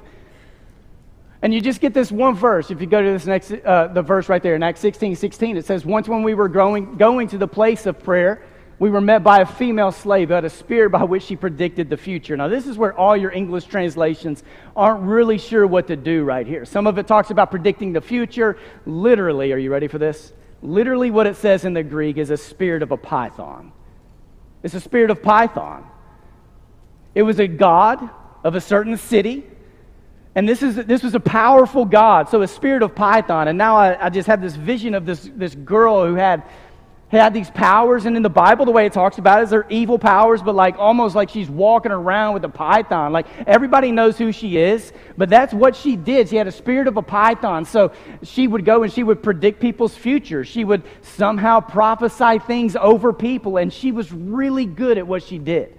And 1.43 1.53
you 1.53 1.61
just 1.61 1.79
get 1.79 1.93
this 1.93 2.11
one 2.11 2.33
verse. 2.33 2.71
If 2.71 2.81
you 2.81 2.87
go 2.87 3.01
to 3.01 3.11
this 3.11 3.27
next, 3.27 3.51
uh, 3.51 3.87
the 3.87 4.01
verse 4.01 4.27
right 4.27 4.41
there 4.41 4.55
in 4.55 4.63
Acts 4.63 4.79
16 4.79 5.15
16, 5.15 5.55
it 5.55 5.65
says, 5.67 5.85
Once 5.85 6.07
when 6.07 6.23
we 6.23 6.33
were 6.33 6.49
growing, 6.49 6.97
going 6.97 7.27
to 7.27 7.37
the 7.37 7.47
place 7.47 7.85
of 7.85 7.99
prayer, 7.99 8.43
we 8.79 8.89
were 8.89 9.01
met 9.01 9.23
by 9.23 9.39
a 9.39 9.45
female 9.45 9.91
slave 9.91 10.29
who 10.29 10.33
had 10.33 10.45
a 10.45 10.49
spirit 10.49 10.91
by 10.91 11.03
which 11.03 11.23
she 11.23 11.35
predicted 11.35 11.89
the 11.89 11.97
future. 11.97 12.37
Now, 12.37 12.47
this 12.47 12.65
is 12.65 12.77
where 12.77 12.97
all 12.97 13.15
your 13.15 13.31
English 13.31 13.65
translations 13.65 14.41
aren't 14.75 15.03
really 15.03 15.37
sure 15.37 15.67
what 15.67 15.87
to 15.87 15.97
do 15.97 16.23
right 16.23 16.47
here. 16.47 16.63
Some 16.63 16.87
of 16.87 16.97
it 16.97 17.05
talks 17.05 17.29
about 17.29 17.51
predicting 17.51 17.91
the 17.91 18.01
future. 18.01 18.57
Literally, 18.85 19.51
are 19.51 19.57
you 19.57 19.69
ready 19.69 19.87
for 19.87 19.97
this? 19.97 20.31
Literally, 20.61 21.11
what 21.11 21.27
it 21.27 21.35
says 21.35 21.65
in 21.65 21.73
the 21.73 21.83
Greek 21.83 22.17
is 22.17 22.29
a 22.29 22.37
spirit 22.37 22.81
of 22.81 22.91
a 22.91 22.97
python. 22.97 23.73
It's 24.63 24.73
a 24.73 24.79
spirit 24.79 25.11
of 25.11 25.21
python. 25.21 25.85
It 27.15 27.23
was 27.23 27.39
a 27.39 27.47
god 27.47 28.09
of 28.43 28.55
a 28.55 28.61
certain 28.61 28.95
city. 28.95 29.45
And 30.35 30.47
this, 30.47 30.63
is, 30.63 30.75
this 30.75 31.03
was 31.03 31.15
a 31.15 31.19
powerful 31.19 31.85
God, 31.85 32.29
so 32.29 32.41
a 32.43 32.47
spirit 32.47 32.83
of 32.83 32.95
Python. 32.95 33.47
And 33.47 33.57
now 33.57 33.75
I, 33.75 34.05
I 34.05 34.09
just 34.09 34.27
have 34.27 34.41
this 34.41 34.55
vision 34.55 34.93
of 34.93 35.05
this, 35.05 35.29
this 35.35 35.55
girl 35.55 36.05
who 36.05 36.15
had 36.15 36.43
had 37.17 37.33
these 37.33 37.49
powers, 37.49 38.05
and 38.05 38.15
in 38.15 38.21
the 38.21 38.29
Bible, 38.29 38.65
the 38.65 38.71
way 38.71 38.85
it 38.85 38.93
talks 38.93 39.17
about 39.17 39.39
it 39.39 39.43
is 39.45 39.49
they're 39.49 39.65
evil 39.69 39.97
powers, 39.97 40.43
but 40.43 40.53
like 40.53 40.77
almost 40.77 41.15
like 41.15 41.29
she's 41.29 41.49
walking 41.49 41.91
around 41.91 42.35
with 42.35 42.45
a 42.45 42.49
python. 42.49 43.11
Like 43.11 43.25
everybody 43.47 43.91
knows 43.91 44.15
who 44.17 44.31
she 44.31 44.57
is, 44.57 44.93
but 45.17 45.27
that's 45.27 45.51
what 45.51 45.75
she 45.75 45.95
did. 45.95 46.29
She 46.29 46.35
had 46.35 46.45
a 46.45 46.51
spirit 46.51 46.87
of 46.87 46.97
a 46.97 47.01
python. 47.01 47.65
So 47.65 47.93
she 48.21 48.47
would 48.47 48.63
go 48.63 48.83
and 48.83 48.93
she 48.93 49.01
would 49.01 49.23
predict 49.23 49.59
people's 49.59 49.95
future. 49.95 50.45
She 50.45 50.63
would 50.63 50.83
somehow 51.01 51.61
prophesy 51.61 52.37
things 52.39 52.75
over 52.75 53.11
people, 53.11 53.57
and 53.57 53.73
she 53.73 53.91
was 53.91 54.11
really 54.11 54.67
good 54.67 54.99
at 54.99 55.07
what 55.07 55.23
she 55.23 55.39
did. 55.39 55.75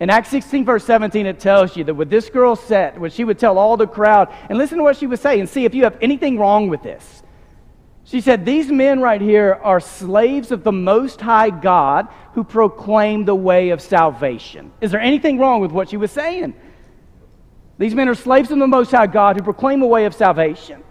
In 0.00 0.10
Acts 0.10 0.28
16, 0.28 0.66
verse 0.66 0.84
17, 0.84 1.24
it 1.24 1.40
tells 1.40 1.74
you 1.74 1.84
that 1.84 1.94
with 1.94 2.10
this 2.10 2.28
girl 2.28 2.54
set, 2.54 3.00
when 3.00 3.10
she 3.10 3.24
would 3.24 3.38
tell 3.38 3.56
all 3.56 3.78
the 3.78 3.86
crowd, 3.86 4.28
and 4.50 4.58
listen 4.58 4.76
to 4.76 4.84
what 4.84 4.98
she 4.98 5.06
would 5.06 5.20
say, 5.20 5.40
and 5.40 5.48
see 5.48 5.64
if 5.64 5.74
you 5.74 5.84
have 5.84 5.96
anything 6.02 6.38
wrong 6.38 6.68
with 6.68 6.82
this. 6.82 7.22
She 8.04 8.20
said, 8.20 8.44
These 8.44 8.70
men 8.70 9.00
right 9.00 9.20
here 9.20 9.58
are 9.62 9.80
slaves 9.80 10.50
of 10.52 10.62
the 10.62 10.72
Most 10.72 11.20
High 11.20 11.50
God 11.50 12.08
who 12.34 12.44
proclaim 12.44 13.24
the 13.24 13.34
way 13.34 13.70
of 13.70 13.80
salvation. 13.80 14.72
Is 14.80 14.90
there 14.90 15.00
anything 15.00 15.38
wrong 15.38 15.60
with 15.60 15.72
what 15.72 15.88
she 15.88 15.96
was 15.96 16.10
saying? 16.10 16.54
These 17.78 17.94
men 17.94 18.08
are 18.08 18.14
slaves 18.14 18.50
of 18.50 18.58
the 18.58 18.66
Most 18.66 18.90
High 18.90 19.06
God 19.06 19.36
who 19.36 19.42
proclaim 19.42 19.82
a 19.82 19.86
way 19.86 20.04
of 20.04 20.14
salvation. 20.14 20.84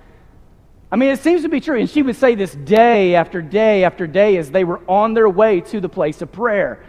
I 0.91 0.95
mean, 0.95 1.09
it 1.09 1.19
seems 1.19 1.43
to 1.43 1.49
be 1.49 1.59
true. 1.59 1.79
And 1.79 1.89
she 1.89 2.01
would 2.01 2.15
say 2.15 2.35
this 2.35 2.53
day 2.53 3.15
after 3.15 3.41
day 3.41 3.83
after 3.83 4.05
day 4.05 4.37
as 4.37 4.51
they 4.51 4.63
were 4.63 4.81
on 4.87 5.13
their 5.13 5.29
way 5.29 5.61
to 5.61 5.79
the 5.79 5.89
place 5.89 6.21
of 6.21 6.31
prayer 6.31 6.83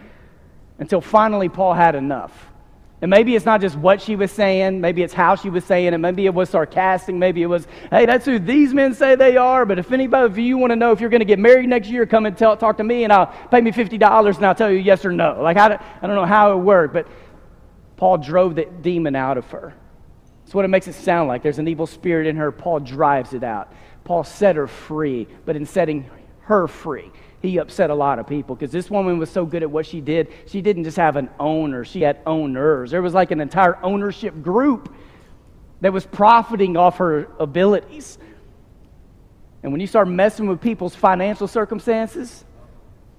until 0.79 1.01
finally 1.01 1.49
Paul 1.49 1.73
had 1.73 1.95
enough. 1.95 2.51
And 3.01 3.11
maybe 3.11 3.35
it's 3.35 3.45
not 3.45 3.59
just 3.59 3.75
what 3.75 4.01
she 4.01 4.15
was 4.15 4.31
saying, 4.31 4.79
maybe 4.79 5.03
it's 5.03 5.13
how 5.13 5.35
she 5.35 5.49
was 5.49 5.65
saying 5.65 5.93
it, 5.93 5.97
maybe 5.97 6.25
it 6.25 6.33
was 6.33 6.49
sarcastic, 6.49 7.13
maybe 7.13 7.41
it 7.41 7.47
was, 7.47 7.67
hey, 7.91 8.05
that's 8.05 8.25
who 8.25 8.39
these 8.39 8.73
men 8.73 8.93
say 8.93 9.15
they 9.15 9.35
are, 9.35 9.65
but 9.65 9.77
if 9.77 9.91
anybody 9.91 10.25
of 10.25 10.37
you 10.37 10.57
want 10.57 10.71
to 10.71 10.75
know 10.75 10.91
if 10.91 11.01
you're 11.01 11.09
going 11.09 11.19
to 11.19 11.25
get 11.25 11.37
married 11.37 11.67
next 11.67 11.89
year, 11.89 12.05
come 12.05 12.25
and 12.25 12.37
tell, 12.37 12.55
talk 12.55 12.77
to 12.77 12.83
me 12.83 13.03
and 13.03 13.11
I'll 13.11 13.27
pay 13.51 13.59
me 13.59 13.71
$50 13.71 14.35
and 14.37 14.45
I'll 14.45 14.55
tell 14.55 14.71
you 14.71 14.77
yes 14.77 15.03
or 15.03 15.11
no. 15.11 15.41
Like, 15.41 15.57
I, 15.57 15.67
don't, 15.67 15.81
I 16.01 16.07
don't 16.07 16.15
know 16.15 16.25
how 16.25 16.53
it 16.53 16.61
worked, 16.61 16.93
but 16.93 17.07
Paul 17.97 18.17
drove 18.17 18.55
the 18.55 18.65
demon 18.65 19.15
out 19.15 19.37
of 19.37 19.45
her. 19.51 19.73
That's 20.43 20.53
what 20.53 20.63
it 20.63 20.69
makes 20.69 20.87
it 20.87 20.93
sound 20.93 21.27
like. 21.27 21.43
There's 21.43 21.59
an 21.59 21.67
evil 21.67 21.87
spirit 21.87 22.27
in 22.27 22.37
her. 22.37 22.51
Paul 22.51 22.79
drives 22.79 23.33
it 23.33 23.43
out. 23.43 23.73
Paul 24.03 24.23
set 24.23 24.55
her 24.55 24.67
free, 24.67 25.27
but 25.45 25.55
in 25.55 25.65
setting 25.65 26.09
her 26.41 26.67
free, 26.67 27.11
he 27.45 27.57
upset 27.57 27.89
a 27.89 27.95
lot 27.95 28.19
of 28.19 28.27
people 28.27 28.55
because 28.55 28.71
this 28.71 28.89
woman 28.89 29.17
was 29.17 29.29
so 29.29 29.45
good 29.45 29.63
at 29.63 29.71
what 29.71 29.85
she 29.85 30.01
did. 30.01 30.27
She 30.47 30.61
didn't 30.61 30.83
just 30.83 30.97
have 30.97 31.15
an 31.15 31.29
owner, 31.39 31.85
she 31.85 32.01
had 32.01 32.19
owners. 32.25 32.91
There 32.91 33.01
was 33.01 33.13
like 33.13 33.31
an 33.31 33.41
entire 33.41 33.77
ownership 33.83 34.41
group 34.41 34.93
that 35.81 35.93
was 35.93 36.05
profiting 36.05 36.77
off 36.77 36.97
her 36.97 37.27
abilities. 37.39 38.17
And 39.63 39.71
when 39.71 39.81
you 39.81 39.87
start 39.87 40.07
messing 40.07 40.47
with 40.47 40.61
people's 40.61 40.95
financial 40.95 41.47
circumstances, 41.47 42.45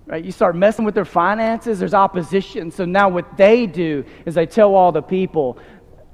right, 0.06 0.24
you 0.24 0.32
start 0.32 0.56
messing 0.56 0.84
with 0.84 0.94
their 0.94 1.04
finances, 1.04 1.78
there's 1.78 1.94
opposition. 1.94 2.70
So 2.70 2.84
now 2.84 3.08
what 3.08 3.36
they 3.36 3.66
do 3.66 4.04
is 4.24 4.34
they 4.34 4.46
tell 4.46 4.74
all 4.74 4.92
the 4.92 5.02
people, 5.02 5.58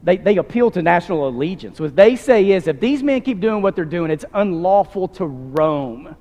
they, 0.03 0.17
they 0.17 0.37
appeal 0.39 0.71
to 0.73 0.83
national 0.83 1.29
allegiance. 1.29 1.79
What 1.79 1.95
they 1.95 2.17
say 2.17 2.51
is 2.51 2.67
if 2.67 2.81
these 2.81 3.03
men 3.03 3.21
keep 3.21 3.41
doing 3.41 3.63
what 3.63 3.77
they're 3.77 3.85
doing, 3.85 4.11
it's 4.11 4.25
unlawful 4.33 5.09
to 5.09 5.27
Rome. 5.27 6.17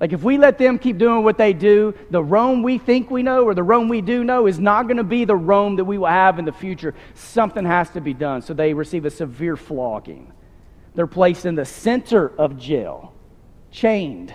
Like 0.00 0.14
if 0.14 0.22
we 0.22 0.38
let 0.38 0.56
them 0.56 0.78
keep 0.78 0.96
doing 0.96 1.22
what 1.22 1.36
they 1.36 1.52
do, 1.52 1.94
the 2.10 2.24
Rome 2.24 2.62
we 2.62 2.78
think 2.78 3.10
we 3.10 3.22
know 3.22 3.44
or 3.44 3.54
the 3.54 3.62
Rome 3.62 3.88
we 3.88 4.00
do 4.00 4.24
know 4.24 4.46
is 4.46 4.58
not 4.58 4.84
going 4.84 4.96
to 4.96 5.04
be 5.04 5.26
the 5.26 5.36
Rome 5.36 5.76
that 5.76 5.84
we 5.84 5.98
will 5.98 6.06
have 6.06 6.38
in 6.38 6.46
the 6.46 6.52
future. 6.52 6.94
Something 7.14 7.66
has 7.66 7.90
to 7.90 8.00
be 8.00 8.14
done. 8.14 8.40
So 8.40 8.54
they 8.54 8.72
receive 8.72 9.04
a 9.04 9.10
severe 9.10 9.58
flogging. 9.58 10.32
They're 10.94 11.06
placed 11.06 11.44
in 11.44 11.54
the 11.54 11.66
center 11.66 12.32
of 12.38 12.58
jail, 12.58 13.12
chained. 13.70 14.34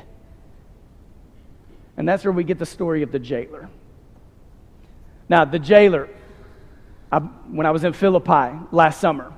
And 1.98 2.08
that's 2.08 2.24
where 2.24 2.32
we 2.32 2.44
get 2.44 2.60
the 2.60 2.66
story 2.66 3.02
of 3.02 3.12
the 3.12 3.20
jailer. 3.20 3.68
Now, 5.28 5.46
the 5.46 5.60
jailer, 5.60 6.10
I, 7.12 7.20
when 7.20 7.66
I 7.66 7.72
was 7.72 7.84
in 7.84 7.94
Philippi 7.94 8.60
last 8.72 9.02
summer, 9.02 9.34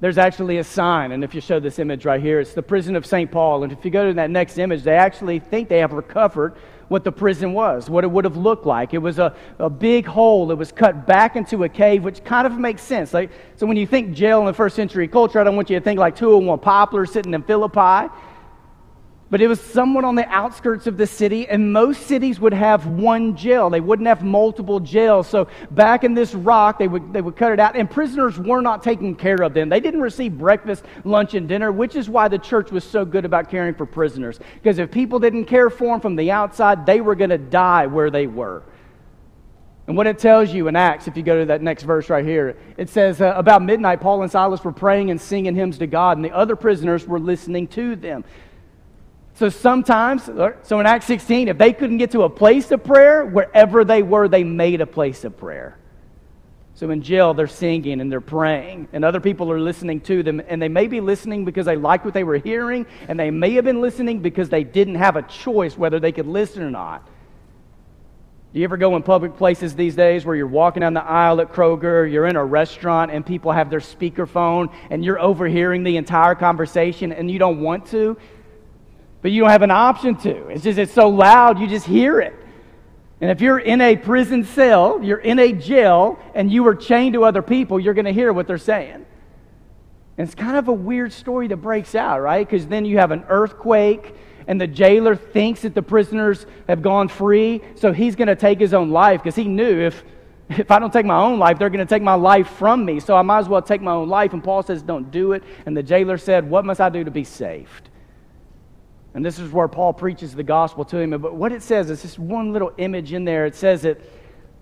there's 0.00 0.18
actually 0.18 0.58
a 0.58 0.64
sign. 0.64 1.12
And 1.12 1.24
if 1.24 1.34
you 1.34 1.40
show 1.40 1.58
this 1.58 1.78
image 1.78 2.04
right 2.04 2.20
here, 2.20 2.40
it's 2.40 2.54
the 2.54 2.62
prison 2.62 2.94
of 2.94 3.04
St. 3.04 3.30
Paul. 3.30 3.64
And 3.64 3.72
if 3.72 3.84
you 3.84 3.90
go 3.90 4.06
to 4.06 4.14
that 4.14 4.30
next 4.30 4.58
image, 4.58 4.82
they 4.82 4.94
actually 4.94 5.40
think 5.40 5.68
they 5.68 5.78
have 5.78 5.92
recovered 5.92 6.54
what 6.86 7.04
the 7.04 7.12
prison 7.12 7.52
was, 7.52 7.90
what 7.90 8.04
it 8.04 8.06
would 8.06 8.24
have 8.24 8.36
looked 8.36 8.64
like. 8.64 8.94
It 8.94 8.98
was 8.98 9.18
a, 9.18 9.34
a 9.58 9.68
big 9.68 10.06
hole. 10.06 10.50
It 10.50 10.54
was 10.54 10.72
cut 10.72 11.06
back 11.06 11.36
into 11.36 11.64
a 11.64 11.68
cave, 11.68 12.02
which 12.02 12.24
kind 12.24 12.46
of 12.46 12.58
makes 12.58 12.80
sense. 12.80 13.12
Like, 13.12 13.30
so 13.56 13.66
when 13.66 13.76
you 13.76 13.86
think 13.86 14.14
jail 14.14 14.40
in 14.40 14.46
the 14.46 14.54
first 14.54 14.74
century 14.74 15.06
culture, 15.06 15.38
I 15.38 15.44
don't 15.44 15.56
want 15.56 15.68
you 15.68 15.78
to 15.78 15.84
think 15.84 15.98
like 15.98 16.16
201 16.16 16.60
Poplar 16.60 17.04
sitting 17.04 17.34
in 17.34 17.42
Philippi. 17.42 18.10
But 19.30 19.42
it 19.42 19.46
was 19.46 19.60
somewhat 19.60 20.04
on 20.04 20.14
the 20.14 20.26
outskirts 20.28 20.86
of 20.86 20.96
the 20.96 21.06
city, 21.06 21.46
and 21.46 21.70
most 21.70 22.06
cities 22.06 22.40
would 22.40 22.54
have 22.54 22.86
one 22.86 23.36
jail. 23.36 23.68
They 23.68 23.80
wouldn't 23.80 24.08
have 24.08 24.22
multiple 24.22 24.80
jails. 24.80 25.28
So 25.28 25.48
back 25.70 26.02
in 26.02 26.14
this 26.14 26.34
rock, 26.34 26.78
they 26.78 26.88
would, 26.88 27.12
they 27.12 27.20
would 27.20 27.36
cut 27.36 27.52
it 27.52 27.60
out, 27.60 27.76
and 27.76 27.90
prisoners 27.90 28.38
were 28.38 28.62
not 28.62 28.82
taken 28.82 29.14
care 29.14 29.42
of 29.42 29.52
then. 29.52 29.68
They 29.68 29.80
didn't 29.80 30.00
receive 30.00 30.38
breakfast, 30.38 30.84
lunch, 31.04 31.34
and 31.34 31.46
dinner, 31.46 31.70
which 31.70 31.94
is 31.94 32.08
why 32.08 32.28
the 32.28 32.38
church 32.38 32.70
was 32.70 32.84
so 32.84 33.04
good 33.04 33.26
about 33.26 33.50
caring 33.50 33.74
for 33.74 33.84
prisoners. 33.84 34.40
Because 34.54 34.78
if 34.78 34.90
people 34.90 35.18
didn't 35.18 35.44
care 35.44 35.68
for 35.68 35.88
them 35.88 36.00
from 36.00 36.16
the 36.16 36.30
outside, 36.30 36.86
they 36.86 37.02
were 37.02 37.14
going 37.14 37.30
to 37.30 37.38
die 37.38 37.86
where 37.86 38.10
they 38.10 38.26
were. 38.26 38.62
And 39.88 39.96
what 39.96 40.06
it 40.06 40.18
tells 40.18 40.52
you 40.52 40.68
in 40.68 40.76
Acts, 40.76 41.08
if 41.08 41.16
you 41.16 41.22
go 41.22 41.40
to 41.40 41.46
that 41.46 41.62
next 41.62 41.82
verse 41.82 42.10
right 42.10 42.24
here, 42.24 42.58
it 42.76 42.90
says, 42.90 43.22
uh, 43.22 43.32
About 43.36 43.62
midnight, 43.62 44.02
Paul 44.02 44.22
and 44.22 44.30
Silas 44.30 44.62
were 44.62 44.72
praying 44.72 45.10
and 45.10 45.18
singing 45.18 45.54
hymns 45.54 45.78
to 45.78 45.86
God, 45.86 46.18
and 46.18 46.24
the 46.24 46.34
other 46.34 46.56
prisoners 46.56 47.06
were 47.06 47.18
listening 47.18 47.66
to 47.68 47.96
them. 47.96 48.24
So 49.38 49.48
sometimes, 49.48 50.24
so 50.64 50.80
in 50.80 50.86
Acts 50.86 51.06
16, 51.06 51.46
if 51.46 51.58
they 51.58 51.72
couldn't 51.72 51.98
get 51.98 52.10
to 52.10 52.24
a 52.24 52.28
place 52.28 52.72
of 52.72 52.82
prayer, 52.82 53.24
wherever 53.24 53.84
they 53.84 54.02
were, 54.02 54.26
they 54.26 54.42
made 54.42 54.80
a 54.80 54.86
place 54.86 55.22
of 55.22 55.38
prayer. 55.38 55.78
So 56.74 56.90
in 56.90 57.02
jail, 57.02 57.34
they're 57.34 57.46
singing 57.46 58.00
and 58.00 58.10
they're 58.10 58.20
praying, 58.20 58.88
and 58.92 59.04
other 59.04 59.20
people 59.20 59.52
are 59.52 59.60
listening 59.60 60.00
to 60.00 60.24
them, 60.24 60.42
and 60.48 60.60
they 60.60 60.68
may 60.68 60.88
be 60.88 61.00
listening 61.00 61.44
because 61.44 61.66
they 61.66 61.76
liked 61.76 62.04
what 62.04 62.14
they 62.14 62.24
were 62.24 62.38
hearing, 62.38 62.84
and 63.06 63.16
they 63.16 63.30
may 63.30 63.52
have 63.52 63.64
been 63.64 63.80
listening 63.80 64.22
because 64.22 64.48
they 64.48 64.64
didn't 64.64 64.96
have 64.96 65.14
a 65.14 65.22
choice 65.22 65.78
whether 65.78 66.00
they 66.00 66.10
could 66.10 66.26
listen 66.26 66.60
or 66.60 66.70
not. 66.72 67.06
Do 68.52 68.58
you 68.58 68.64
ever 68.64 68.76
go 68.76 68.96
in 68.96 69.04
public 69.04 69.36
places 69.36 69.76
these 69.76 69.94
days 69.94 70.24
where 70.24 70.34
you're 70.34 70.48
walking 70.48 70.80
down 70.80 70.94
the 70.94 71.04
aisle 71.04 71.40
at 71.40 71.52
Kroger, 71.52 72.10
you're 72.10 72.26
in 72.26 72.34
a 72.34 72.44
restaurant, 72.44 73.12
and 73.12 73.24
people 73.24 73.52
have 73.52 73.70
their 73.70 73.78
speakerphone, 73.78 74.74
and 74.90 75.04
you're 75.04 75.20
overhearing 75.20 75.84
the 75.84 75.96
entire 75.96 76.34
conversation, 76.34 77.12
and 77.12 77.30
you 77.30 77.38
don't 77.38 77.60
want 77.60 77.86
to? 77.90 78.16
But 79.22 79.30
you 79.30 79.40
don't 79.42 79.50
have 79.50 79.62
an 79.62 79.70
option 79.70 80.16
to. 80.16 80.48
It's 80.48 80.62
just, 80.62 80.78
it's 80.78 80.92
so 80.92 81.08
loud, 81.08 81.58
you 81.58 81.66
just 81.66 81.86
hear 81.86 82.20
it. 82.20 82.34
And 83.20 83.30
if 83.30 83.40
you're 83.40 83.58
in 83.58 83.80
a 83.80 83.96
prison 83.96 84.44
cell, 84.44 85.02
you're 85.02 85.18
in 85.18 85.38
a 85.38 85.52
jail, 85.52 86.18
and 86.34 86.52
you 86.52 86.66
are 86.68 86.74
chained 86.74 87.14
to 87.14 87.24
other 87.24 87.42
people, 87.42 87.80
you're 87.80 87.94
going 87.94 88.04
to 88.04 88.12
hear 88.12 88.32
what 88.32 88.46
they're 88.46 88.58
saying. 88.58 89.04
And 90.16 90.26
it's 90.26 90.34
kind 90.34 90.56
of 90.56 90.68
a 90.68 90.72
weird 90.72 91.12
story 91.12 91.48
that 91.48 91.56
breaks 91.56 91.94
out, 91.94 92.20
right? 92.20 92.46
Because 92.46 92.66
then 92.66 92.84
you 92.84 92.98
have 92.98 93.10
an 93.10 93.24
earthquake, 93.28 94.14
and 94.46 94.60
the 94.60 94.66
jailer 94.66 95.16
thinks 95.16 95.62
that 95.62 95.74
the 95.74 95.82
prisoners 95.82 96.46
have 96.68 96.80
gone 96.80 97.08
free, 97.08 97.60
so 97.74 97.92
he's 97.92 98.14
going 98.14 98.28
to 98.28 98.36
take 98.36 98.60
his 98.60 98.72
own 98.72 98.90
life 98.90 99.22
because 99.22 99.36
he 99.36 99.44
knew 99.44 99.80
if, 99.80 100.04
if 100.48 100.70
I 100.70 100.78
don't 100.78 100.92
take 100.92 101.04
my 101.04 101.18
own 101.18 101.38
life, 101.38 101.58
they're 101.58 101.70
going 101.70 101.86
to 101.86 101.94
take 101.94 102.02
my 102.02 102.14
life 102.14 102.48
from 102.50 102.84
me. 102.84 103.00
So 103.00 103.16
I 103.16 103.22
might 103.22 103.40
as 103.40 103.48
well 103.48 103.62
take 103.62 103.82
my 103.82 103.92
own 103.92 104.08
life. 104.08 104.32
And 104.32 104.42
Paul 104.42 104.62
says, 104.62 104.82
Don't 104.82 105.10
do 105.10 105.32
it. 105.32 105.42
And 105.66 105.76
the 105.76 105.82
jailer 105.82 106.16
said, 106.16 106.48
What 106.48 106.64
must 106.64 106.80
I 106.80 106.88
do 106.88 107.04
to 107.04 107.10
be 107.10 107.24
saved? 107.24 107.87
And 109.14 109.24
this 109.24 109.38
is 109.38 109.50
where 109.50 109.68
Paul 109.68 109.92
preaches 109.92 110.34
the 110.34 110.42
gospel 110.42 110.84
to 110.86 110.98
him. 110.98 111.10
But 111.10 111.34
what 111.34 111.52
it 111.52 111.62
says 111.62 111.90
is 111.90 112.02
this 112.02 112.18
one 112.18 112.52
little 112.52 112.72
image 112.78 113.12
in 113.12 113.24
there. 113.24 113.46
It 113.46 113.54
says 113.54 113.82
that 113.82 114.00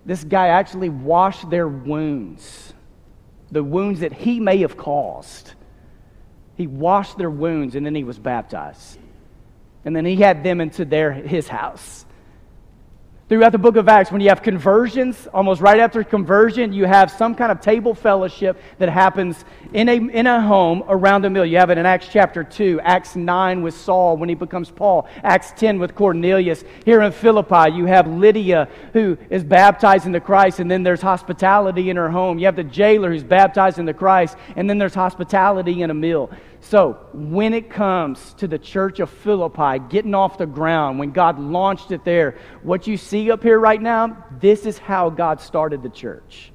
this 0.05 0.25
guy 0.25 0.49
actually 0.49 0.89
washed 0.89 1.51
their 1.51 1.69
wounds, 1.69 2.73
the 3.51 3.63
wounds 3.63 4.01
that 4.01 4.13
he 4.13 4.41
may 4.41 4.59
have 4.59 4.77
caused. 4.77 5.53
He 6.57 6.67
washed 6.67 7.19
their 7.19 7.31
wounds 7.31 7.75
and 7.75 7.85
then 7.85 7.95
he 7.95 8.05
was 8.05 8.19
baptized. 8.19 8.99
And 9.85 9.95
then 9.95 10.05
he 10.05 10.17
had 10.17 10.43
them 10.43 10.61
into 10.61 10.85
their, 10.85 11.13
his 11.13 11.49
house 11.49 12.06
throughout 13.29 13.51
the 13.51 13.59
book 13.59 13.77
of 13.77 13.89
Acts, 13.89 14.13
when 14.13 14.21
you 14.21 14.29
have 14.29 14.43
conversions, 14.43 15.27
almost 15.35 15.61
right 15.61 15.81
after 15.81 16.05
conversion, 16.05 16.73
you 16.73 16.85
have 16.85 17.11
some 17.11 17.35
kind 17.35 17.51
of 17.51 17.61
table 17.61 17.95
fellowship 17.95 18.61
that 18.79 18.89
happens 18.89 19.45
in 19.73 19.89
a, 19.89 19.95
in 19.95 20.27
a 20.27 20.41
home 20.41 20.85
around 20.89 21.25
a 21.25 21.31
meal. 21.31 21.45
You 21.45 21.57
have 21.59 21.71
it 21.71 21.79
in 21.79 21.87
Acts 21.87 22.09
chapter 22.11 22.45
2, 22.45 22.81
Acts 22.83 23.17
9 23.17 23.63
with 23.63 23.75
Saul 23.75 24.17
when 24.17 24.29
he 24.29 24.35
becomes 24.35 24.71
Paul, 24.71 25.09
Acts 25.25 25.53
10 25.57 25.79
with 25.79 25.95
Cornelius. 25.95 26.63
Here 26.85 27.03
in 27.03 27.11
Philippi, 27.11 27.75
you 27.75 27.87
have 27.87 28.07
Lydia 28.07 28.69
who 28.93 29.19
is 29.29 29.43
baptized 29.43 30.07
into 30.07 30.21
Christ, 30.21 30.61
and 30.61 30.71
then 30.71 30.83
there's 30.83 31.03
hospitality 31.03 31.91
in 31.91 31.97
her 31.97 32.09
home. 32.09 32.39
You 32.39 32.47
have 32.47 32.57
the 32.57 32.65
jailer 32.65 33.11
who's 33.11 33.25
baptized 33.25 33.79
into 33.79 33.95
Christ, 33.95 34.37
and 34.55 34.71
then 34.71 34.79
there's 34.79 34.95
hospitality 34.95 35.83
in 35.83 35.91
a 35.91 35.95
meal. 35.95 36.31
So, 36.69 36.99
when 37.13 37.55
it 37.55 37.71
comes 37.71 38.35
to 38.39 38.49
the 38.49 38.59
church 38.59 38.99
of 38.99 39.09
Philippi 39.09 39.79
getting 39.89 40.17
off 40.17 40.37
the 40.37 40.47
ground, 40.47 40.99
when 40.99 41.13
God 41.13 41.39
launched 41.39 41.93
it 41.93 42.05
there, 42.05 42.39
what 42.65 42.89
you 42.89 42.97
see 42.97 43.31
up 43.31 43.45
here 43.45 43.61
right 43.61 43.81
now, 43.81 44.25
this 44.41 44.67
is 44.67 44.77
how 44.77 45.09
God 45.11 45.41
started 45.41 45.85
the 45.85 45.89
church. 45.89 46.51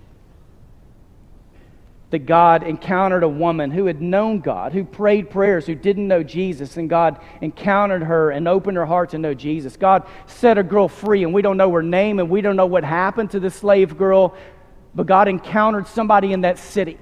That 2.10 2.26
God 2.26 2.64
encountered 2.64 3.24
a 3.24 3.30
woman 3.30 3.72
who 3.72 3.86
had 3.86 4.02
known 4.02 4.42
God, 4.42 4.74
who 4.74 4.84
prayed 4.84 5.30
prayers, 5.30 5.66
who 5.66 5.76
didn't 5.76 6.10
know 6.10 6.24
Jesus, 6.24 6.76
and 6.76 6.90
God 6.90 7.18
encountered 7.40 8.04
her 8.04 8.32
and 8.32 8.50
opened 8.50 8.76
her 8.76 8.86
heart 8.86 9.12
to 9.12 9.18
know 9.18 9.34
Jesus. 9.34 9.78
God 9.78 10.06
set 10.26 10.58
a 10.58 10.64
girl 10.64 10.90
free, 10.90 11.24
and 11.24 11.34
we 11.34 11.42
don't 11.42 11.56
know 11.56 11.72
her 11.72 11.84
name, 11.84 12.20
and 12.20 12.30
we 12.30 12.42
don't 12.42 12.58
know 12.58 12.66
what 12.66 12.84
happened 12.84 13.32
to 13.32 13.40
the 13.40 13.50
slave 13.50 13.98
girl, 13.98 14.36
but 14.94 15.06
God 15.06 15.30
encountered 15.30 15.88
somebody 15.88 16.34
in 16.34 16.42
that 16.42 16.58
city 16.58 16.98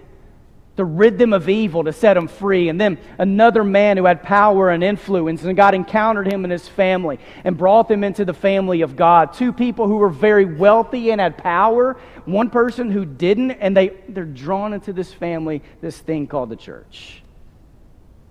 to 0.80 0.86
rid 0.86 1.18
them 1.18 1.34
of 1.34 1.50
evil, 1.50 1.84
to 1.84 1.92
set 1.92 2.14
them 2.14 2.30
free. 2.30 2.70
And 2.70 2.80
then 2.80 2.98
another 3.18 3.66
man 3.66 3.98
who 3.98 4.06
had 4.06 4.24
power 4.24 4.70
and 4.70 4.82
influence, 4.82 5.44
and 5.44 5.54
God 5.54 5.76
encountered 5.76 6.32
him 6.32 6.46
and 6.46 6.52
his 6.54 6.70
family 6.70 7.20
and 7.44 7.58
brought 7.58 7.90
them 7.90 8.02
into 8.02 8.24
the 8.24 8.34
family 8.34 8.80
of 8.80 8.96
God. 8.96 9.34
Two 9.34 9.52
people 9.52 9.90
who 9.90 9.98
were 9.98 10.08
very 10.08 10.46
wealthy 10.46 11.12
and 11.12 11.20
had 11.20 11.38
power, 11.38 12.00
one 12.24 12.50
person 12.50 12.90
who 12.90 13.04
didn't, 13.04 13.52
and 13.52 13.76
they, 13.76 13.90
they're 14.08 14.24
drawn 14.24 14.72
into 14.72 14.94
this 14.94 15.12
family, 15.12 15.62
this 15.82 16.00
thing 16.00 16.28
called 16.28 16.48
the 16.48 16.56
church. 16.56 17.24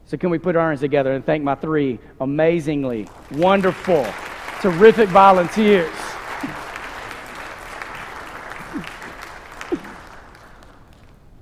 So, 0.06 0.16
can 0.16 0.30
we 0.30 0.38
put 0.38 0.56
our 0.56 0.68
hands 0.68 0.80
together 0.80 1.12
and 1.12 1.22
thank 1.26 1.44
my 1.44 1.54
three 1.54 1.98
amazingly 2.18 3.08
wonderful, 3.30 4.06
terrific 4.62 5.10
volunteers? 5.10 5.92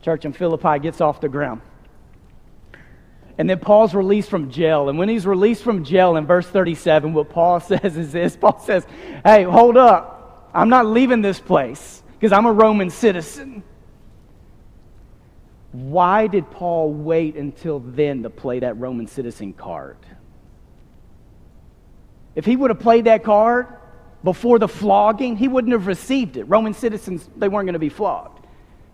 Church 0.06 0.24
in 0.24 0.32
Philippi 0.32 0.78
gets 0.78 1.00
off 1.00 1.20
the 1.20 1.28
ground. 1.28 1.60
And 3.38 3.50
then 3.50 3.58
Paul's 3.58 3.92
released 3.92 4.30
from 4.30 4.52
jail. 4.52 4.88
And 4.88 5.00
when 5.00 5.08
he's 5.08 5.26
released 5.26 5.64
from 5.64 5.82
jail 5.82 6.14
in 6.14 6.26
verse 6.26 6.46
37, 6.46 7.12
what 7.12 7.28
Paul 7.28 7.58
says 7.72 7.96
is 7.96 8.12
this 8.12 8.36
Paul 8.36 8.60
says, 8.60 8.86
Hey, 9.24 9.42
hold 9.42 9.76
up. 9.76 10.48
I'm 10.54 10.68
not 10.68 10.86
leaving 10.86 11.22
this 11.22 11.40
place 11.40 12.04
because 12.12 12.32
I'm 12.32 12.46
a 12.46 12.52
Roman 12.52 12.88
citizen. 12.88 13.64
Why 15.72 16.28
did 16.28 16.52
Paul 16.52 16.92
wait 16.92 17.34
until 17.34 17.80
then 17.80 18.22
to 18.22 18.30
play 18.30 18.60
that 18.60 18.78
Roman 18.78 19.08
citizen 19.08 19.54
card? 19.54 19.98
If 22.36 22.44
he 22.44 22.54
would 22.54 22.70
have 22.70 22.78
played 22.78 23.06
that 23.06 23.24
card 23.24 23.66
before 24.22 24.60
the 24.60 24.68
flogging, 24.68 25.36
he 25.36 25.48
wouldn't 25.48 25.72
have 25.72 25.88
received 25.88 26.36
it. 26.36 26.44
Roman 26.44 26.74
citizens, 26.74 27.28
they 27.36 27.48
weren't 27.48 27.66
going 27.66 27.72
to 27.72 27.80
be 27.80 27.88
flogged 27.88 28.35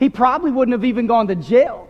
he 0.03 0.09
probably 0.09 0.51
wouldn't 0.51 0.73
have 0.73 0.85
even 0.85 1.07
gone 1.07 1.29
to 1.29 1.37
jail. 1.37 1.89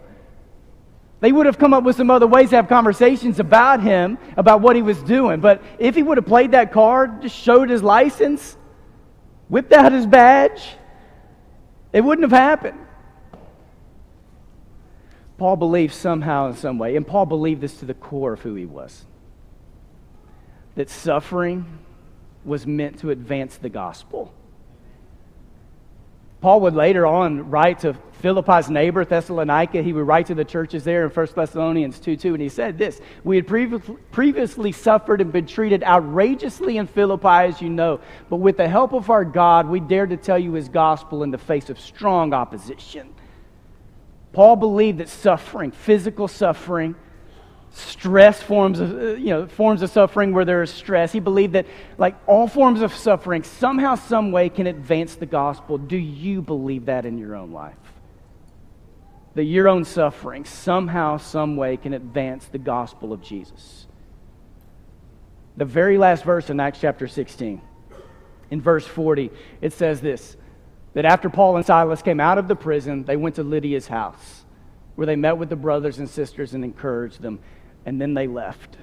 They 1.20 1.32
would 1.32 1.46
have 1.46 1.56
come 1.56 1.72
up 1.72 1.82
with 1.84 1.96
some 1.96 2.10
other 2.10 2.26
ways 2.26 2.50
to 2.50 2.56
have 2.56 2.68
conversations 2.68 3.38
about 3.40 3.80
him, 3.80 4.18
about 4.36 4.60
what 4.60 4.76
he 4.76 4.82
was 4.82 5.02
doing. 5.02 5.40
But 5.40 5.62
if 5.78 5.94
he 5.94 6.02
would 6.02 6.18
have 6.18 6.26
played 6.26 6.50
that 6.50 6.72
card, 6.72 7.22
just 7.22 7.36
showed 7.36 7.70
his 7.70 7.82
license, 7.82 8.56
whipped 9.48 9.72
out 9.72 9.92
his 9.92 10.04
badge, 10.04 10.62
it 11.92 12.02
wouldn't 12.02 12.30
have 12.30 12.38
happened. 12.38 12.78
Paul 15.38 15.56
believed 15.56 15.94
somehow 15.94 16.48
in 16.48 16.56
some 16.56 16.78
way, 16.78 16.96
and 16.96 17.06
Paul 17.06 17.26
believed 17.26 17.60
this 17.60 17.78
to 17.78 17.84
the 17.84 17.94
core 17.94 18.34
of 18.34 18.40
who 18.40 18.54
he 18.54 18.66
was. 18.66 19.04
that 20.74 20.88
suffering 20.88 21.78
was 22.44 22.66
meant 22.66 22.98
to 23.00 23.10
advance 23.10 23.56
the 23.56 23.68
gospel. 23.68 24.32
Paul 26.42 26.60
would 26.62 26.74
later 26.74 27.06
on 27.06 27.50
write 27.50 27.78
to 27.80 27.94
Philippi's 28.14 28.68
neighbor, 28.68 29.04
Thessalonica. 29.04 29.80
He 29.80 29.92
would 29.92 30.08
write 30.08 30.26
to 30.26 30.34
the 30.34 30.44
churches 30.44 30.82
there 30.82 31.04
in 31.04 31.10
1 31.10 31.28
Thessalonians 31.36 32.00
2 32.00 32.16
2, 32.16 32.34
and 32.34 32.42
he 32.42 32.48
said 32.48 32.76
this 32.76 33.00
We 33.22 33.36
had 33.36 33.46
previously 33.46 34.72
suffered 34.72 35.20
and 35.20 35.32
been 35.32 35.46
treated 35.46 35.84
outrageously 35.84 36.78
in 36.78 36.88
Philippi, 36.88 37.28
as 37.28 37.62
you 37.62 37.70
know, 37.70 38.00
but 38.28 38.36
with 38.36 38.56
the 38.56 38.68
help 38.68 38.92
of 38.92 39.08
our 39.08 39.24
God, 39.24 39.68
we 39.68 39.78
dared 39.78 40.10
to 40.10 40.16
tell 40.16 40.38
you 40.38 40.52
his 40.54 40.68
gospel 40.68 41.22
in 41.22 41.30
the 41.30 41.38
face 41.38 41.70
of 41.70 41.78
strong 41.78 42.34
opposition. 42.34 43.14
Paul 44.32 44.56
believed 44.56 44.98
that 44.98 45.08
suffering, 45.08 45.70
physical 45.70 46.26
suffering, 46.26 46.96
stress 47.72 48.42
forms 48.42 48.80
of 48.80 48.92
uh, 48.92 49.06
you 49.14 49.30
know 49.30 49.46
forms 49.46 49.82
of 49.82 49.90
suffering 49.90 50.32
where 50.32 50.44
there 50.44 50.62
is 50.62 50.70
stress. 50.70 51.12
He 51.12 51.20
believed 51.20 51.54
that 51.54 51.66
like 51.98 52.16
all 52.26 52.46
forms 52.46 52.82
of 52.82 52.94
suffering 52.94 53.42
somehow 53.42 53.94
some 53.94 54.30
way 54.32 54.48
can 54.48 54.66
advance 54.66 55.14
the 55.14 55.26
gospel. 55.26 55.78
Do 55.78 55.96
you 55.96 56.42
believe 56.42 56.86
that 56.86 57.06
in 57.06 57.18
your 57.18 57.34
own 57.34 57.52
life? 57.52 57.76
That 59.34 59.44
your 59.44 59.68
own 59.68 59.84
suffering 59.84 60.44
somehow 60.44 61.16
some 61.16 61.56
way 61.56 61.78
can 61.78 61.94
advance 61.94 62.46
the 62.46 62.58
gospel 62.58 63.12
of 63.12 63.22
jesus? 63.22 63.86
The 65.56 65.64
very 65.64 65.98
last 65.98 66.24
verse 66.24 66.50
in 66.50 66.60
acts 66.60 66.80
chapter 66.80 67.08
16 67.08 67.60
in 68.50 68.60
verse 68.60 68.86
40 68.86 69.30
it 69.62 69.72
says 69.72 70.02
this 70.02 70.36
that 70.92 71.06
after 71.06 71.30
paul 71.30 71.56
and 71.56 71.64
silas 71.64 72.02
came 72.02 72.20
out 72.20 72.36
of 72.36 72.48
the 72.48 72.56
prison 72.56 73.02
they 73.04 73.16
went 73.16 73.36
to 73.36 73.42
lydia's 73.42 73.86
house 73.86 74.44
where 74.94 75.06
they 75.06 75.16
met 75.16 75.38
with 75.38 75.48
the 75.48 75.56
brothers 75.56 75.98
and 75.98 76.08
sisters 76.08 76.52
and 76.52 76.62
encouraged 76.62 77.22
them 77.22 77.38
and 77.86 78.00
then 78.00 78.14
they 78.14 78.26
left. 78.26 78.76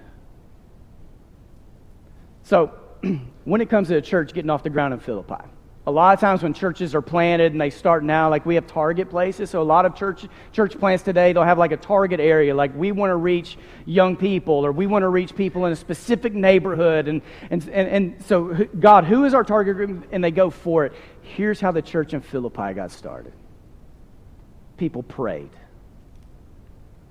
So, 2.43 2.73
when 3.45 3.62
it 3.62 3.69
comes 3.69 3.89
to 3.89 3.95
a 3.95 4.01
church 4.01 4.33
getting 4.33 4.49
off 4.49 4.63
the 4.63 4.69
ground 4.69 4.93
in 4.93 4.99
Philippi, 4.99 5.43
a 5.88 5.91
lot 5.91 6.13
of 6.13 6.19
times 6.19 6.43
when 6.43 6.53
churches 6.53 6.93
are 6.93 7.01
planted 7.01 7.51
and 7.53 7.59
they 7.59 7.71
start 7.71 8.03
now, 8.03 8.29
like 8.29 8.45
we 8.45 8.53
have 8.55 8.67
target 8.67 9.09
places. 9.09 9.49
So 9.49 9.59
a 9.59 9.63
lot 9.63 9.85
of 9.85 9.95
church 9.95 10.27
church 10.51 10.77
plants 10.77 11.03
today, 11.03 11.33
they'll 11.33 11.43
have 11.43 11.57
like 11.57 11.71
a 11.71 11.77
target 11.77 12.19
area, 12.19 12.53
like 12.53 12.75
we 12.75 12.91
want 12.91 13.09
to 13.09 13.15
reach 13.15 13.57
young 13.85 14.15
people 14.15 14.53
or 14.65 14.71
we 14.71 14.85
want 14.85 15.03
to 15.03 15.09
reach 15.09 15.35
people 15.35 15.65
in 15.65 15.73
a 15.73 15.75
specific 15.75 16.33
neighborhood. 16.33 17.07
And, 17.07 17.21
and, 17.49 17.67
and, 17.69 17.89
and 17.89 18.25
so, 18.25 18.67
God, 18.79 19.05
who 19.05 19.25
is 19.25 19.33
our 19.33 19.43
target 19.43 19.77
group? 19.77 20.07
And 20.12 20.23
they 20.23 20.31
go 20.31 20.51
for 20.51 20.85
it. 20.85 20.93
Here's 21.21 21.59
how 21.59 21.71
the 21.71 21.81
church 21.81 22.13
in 22.13 22.21
Philippi 22.21 22.73
got 22.73 22.91
started 22.91 23.33
people 24.77 25.03
prayed. 25.03 25.49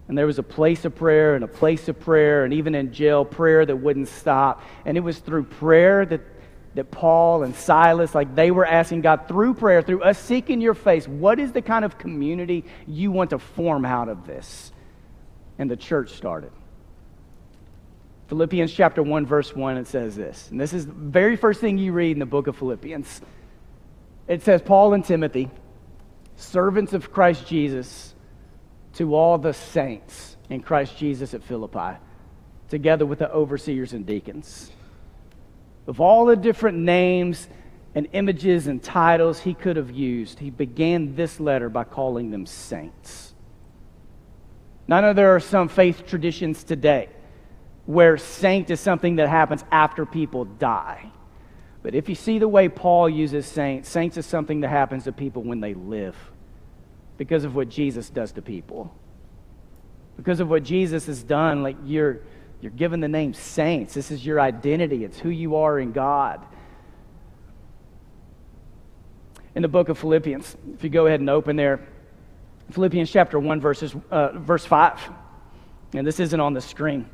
And 0.08 0.16
there 0.16 0.26
was 0.26 0.38
a 0.38 0.42
place 0.42 0.86
of 0.86 0.94
prayer 0.94 1.34
and 1.34 1.44
a 1.44 1.48
place 1.48 1.86
of 1.88 2.00
prayer, 2.00 2.44
and 2.44 2.54
even 2.54 2.74
in 2.74 2.92
jail, 2.92 3.26
prayer 3.26 3.64
that 3.64 3.76
wouldn't 3.76 4.08
stop. 4.08 4.62
And 4.86 4.96
it 4.96 5.00
was 5.00 5.18
through 5.18 5.44
prayer 5.44 6.06
that, 6.06 6.22
that 6.74 6.90
Paul 6.90 7.42
and 7.42 7.54
Silas, 7.54 8.14
like 8.14 8.34
they 8.34 8.50
were 8.50 8.64
asking 8.64 9.02
God 9.02 9.28
through 9.28 9.54
prayer, 9.54 9.82
through 9.82 10.02
us 10.02 10.18
seeking 10.18 10.62
your 10.62 10.72
face, 10.72 11.06
what 11.06 11.38
is 11.38 11.52
the 11.52 11.60
kind 11.60 11.84
of 11.84 11.98
community 11.98 12.64
you 12.86 13.12
want 13.12 13.30
to 13.30 13.38
form 13.38 13.84
out 13.84 14.08
of 14.08 14.26
this? 14.26 14.72
And 15.58 15.70
the 15.70 15.76
church 15.76 16.12
started. 16.12 16.52
Philippians 18.28 18.72
chapter 18.72 19.02
1, 19.02 19.26
verse 19.26 19.54
1, 19.54 19.76
it 19.76 19.88
says 19.88 20.16
this. 20.16 20.50
And 20.50 20.58
this 20.58 20.72
is 20.72 20.86
the 20.86 20.92
very 20.92 21.36
first 21.36 21.60
thing 21.60 21.76
you 21.76 21.92
read 21.92 22.12
in 22.12 22.18
the 22.18 22.26
book 22.26 22.46
of 22.46 22.56
Philippians. 22.56 23.20
It 24.26 24.42
says, 24.42 24.62
Paul 24.62 24.94
and 24.94 25.04
Timothy, 25.04 25.50
servants 26.36 26.92
of 26.94 27.12
Christ 27.12 27.46
Jesus 27.46 28.14
to 28.98 29.14
all 29.14 29.38
the 29.38 29.54
saints 29.54 30.36
in 30.50 30.60
Christ 30.60 30.98
Jesus 30.98 31.32
at 31.32 31.44
Philippi, 31.44 31.96
together 32.68 33.06
with 33.06 33.20
the 33.20 33.30
overseers 33.30 33.92
and 33.92 34.04
deacons. 34.04 34.72
Of 35.86 36.00
all 36.00 36.26
the 36.26 36.34
different 36.34 36.78
names 36.78 37.48
and 37.94 38.08
images 38.12 38.66
and 38.66 38.82
titles 38.82 39.38
he 39.38 39.54
could 39.54 39.76
have 39.76 39.92
used, 39.92 40.40
he 40.40 40.50
began 40.50 41.14
this 41.14 41.38
letter 41.38 41.68
by 41.68 41.84
calling 41.84 42.32
them 42.32 42.44
saints. 42.44 43.34
Now, 44.88 44.96
I 44.96 45.00
know 45.02 45.12
there 45.12 45.36
are 45.36 45.40
some 45.40 45.68
faith 45.68 46.04
traditions 46.04 46.64
today 46.64 47.08
where 47.86 48.18
saint 48.18 48.68
is 48.68 48.80
something 48.80 49.16
that 49.16 49.28
happens 49.28 49.64
after 49.70 50.04
people 50.04 50.44
die. 50.44 51.12
But 51.84 51.94
if 51.94 52.08
you 52.08 52.16
see 52.16 52.40
the 52.40 52.48
way 52.48 52.68
Paul 52.68 53.08
uses 53.08 53.46
saints, 53.46 53.88
saints 53.88 54.16
is 54.16 54.26
something 54.26 54.60
that 54.62 54.70
happens 54.70 55.04
to 55.04 55.12
people 55.12 55.44
when 55.44 55.60
they 55.60 55.74
live 55.74 56.16
because 57.18 57.44
of 57.44 57.54
what 57.54 57.68
Jesus 57.68 58.08
does 58.08 58.32
to 58.32 58.42
people. 58.42 58.94
Because 60.16 60.40
of 60.40 60.48
what 60.48 60.62
Jesus 60.62 61.06
has 61.06 61.22
done, 61.22 61.62
like 61.62 61.76
you're 61.84 62.20
you're 62.60 62.72
given 62.72 63.00
the 63.00 63.08
name 63.08 63.34
saints. 63.34 63.94
This 63.94 64.10
is 64.10 64.24
your 64.24 64.40
identity. 64.40 65.04
It's 65.04 65.18
who 65.18 65.28
you 65.28 65.56
are 65.56 65.78
in 65.78 65.92
God. 65.92 66.44
In 69.54 69.62
the 69.62 69.68
book 69.68 69.88
of 69.88 69.98
Philippians, 69.98 70.56
if 70.74 70.82
you 70.82 70.90
go 70.90 71.06
ahead 71.06 71.20
and 71.20 71.30
open 71.30 71.54
there, 71.56 71.86
Philippians 72.72 73.10
chapter 73.10 73.38
1, 73.38 73.60
verses, 73.60 73.94
uh, 74.10 74.38
verse 74.38 74.64
5. 74.64 75.00
And 75.94 76.06
this 76.06 76.20
isn't 76.20 76.38
on 76.38 76.52
the 76.52 76.60
screen. 76.60 77.08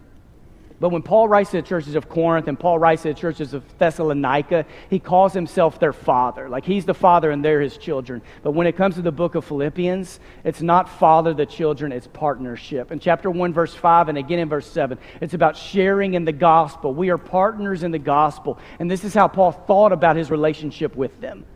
But 0.85 0.91
when 0.91 1.01
Paul 1.01 1.29
writes 1.29 1.51
to 1.53 1.57
the 1.57 1.67
churches 1.67 1.95
of 1.95 2.11
Corinth 2.11 2.47
and 2.47 2.61
Paul 2.61 2.79
writes 2.79 3.05
to 3.05 3.09
the 3.09 3.15
churches 3.15 3.55
of 3.55 3.65
Thessalonica, 3.79 4.67
he 4.91 4.99
calls 4.99 5.33
himself 5.33 5.81
their 5.81 5.95
father. 5.95 6.51
Like 6.51 6.67
he's 6.67 6.85
the 6.85 6.93
father 6.93 7.31
and 7.31 7.43
they're 7.43 7.63
his 7.63 7.79
children. 7.79 8.21
But 8.43 8.51
when 8.51 8.67
it 8.67 8.77
comes 8.77 8.97
to 8.97 9.01
the 9.01 9.11
book 9.11 9.35
of 9.35 9.47
Philippians, 9.47 10.21
it's 10.45 10.61
not 10.61 10.91
father 10.91 11.33
the 11.33 11.47
children, 11.47 11.91
it's 11.91 12.07
partnership. 12.07 12.93
In 12.93 12.99
chapter 12.99 13.31
1, 13.31 13.55
verse 13.55 13.73
5, 13.73 14.11
and 14.11 14.19
again 14.19 14.41
in 14.41 14.51
verse 14.51 14.67
7, 14.67 14.99
it's 15.23 15.33
about 15.33 15.57
sharing 15.57 16.13
in 16.13 16.27
the 16.27 16.33
gospel. 16.33 16.93
We 16.93 17.09
are 17.09 17.17
partners 17.17 17.83
in 17.83 17.91
the 17.91 17.99
gospel. 17.99 18.59
And 18.79 18.91
this 18.91 19.05
is 19.05 19.15
how 19.15 19.27
Paul 19.27 19.53
thought 19.53 19.93
about 19.93 20.17
his 20.17 20.31
relationship 20.31 20.97
with 20.97 21.19
them. 21.19 21.47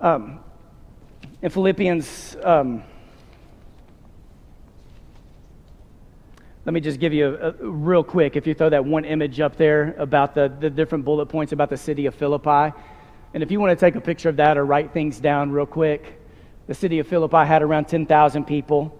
Um, 0.00 0.40
in 1.42 1.50
Philippians. 1.50 2.38
Um, 2.42 2.84
Let 6.64 6.72
me 6.72 6.80
just 6.80 6.98
give 6.98 7.12
you 7.12 7.36
a, 7.36 7.48
a, 7.48 7.52
real 7.60 8.02
quick, 8.02 8.36
if 8.36 8.46
you 8.46 8.54
throw 8.54 8.70
that 8.70 8.84
one 8.84 9.04
image 9.04 9.38
up 9.38 9.56
there 9.56 9.94
about 9.98 10.34
the, 10.34 10.50
the 10.60 10.70
different 10.70 11.04
bullet 11.04 11.26
points 11.26 11.52
about 11.52 11.68
the 11.68 11.76
city 11.76 12.06
of 12.06 12.14
Philippi. 12.14 12.74
And 13.34 13.42
if 13.42 13.50
you 13.50 13.60
want 13.60 13.78
to 13.78 13.86
take 13.86 13.96
a 13.96 14.00
picture 14.00 14.30
of 14.30 14.36
that 14.36 14.56
or 14.56 14.64
write 14.64 14.92
things 14.92 15.20
down 15.20 15.50
real 15.50 15.66
quick, 15.66 16.20
the 16.66 16.74
city 16.74 17.00
of 17.00 17.06
Philippi 17.06 17.44
had 17.44 17.62
around 17.62 17.86
10,000 17.86 18.44
people. 18.44 18.98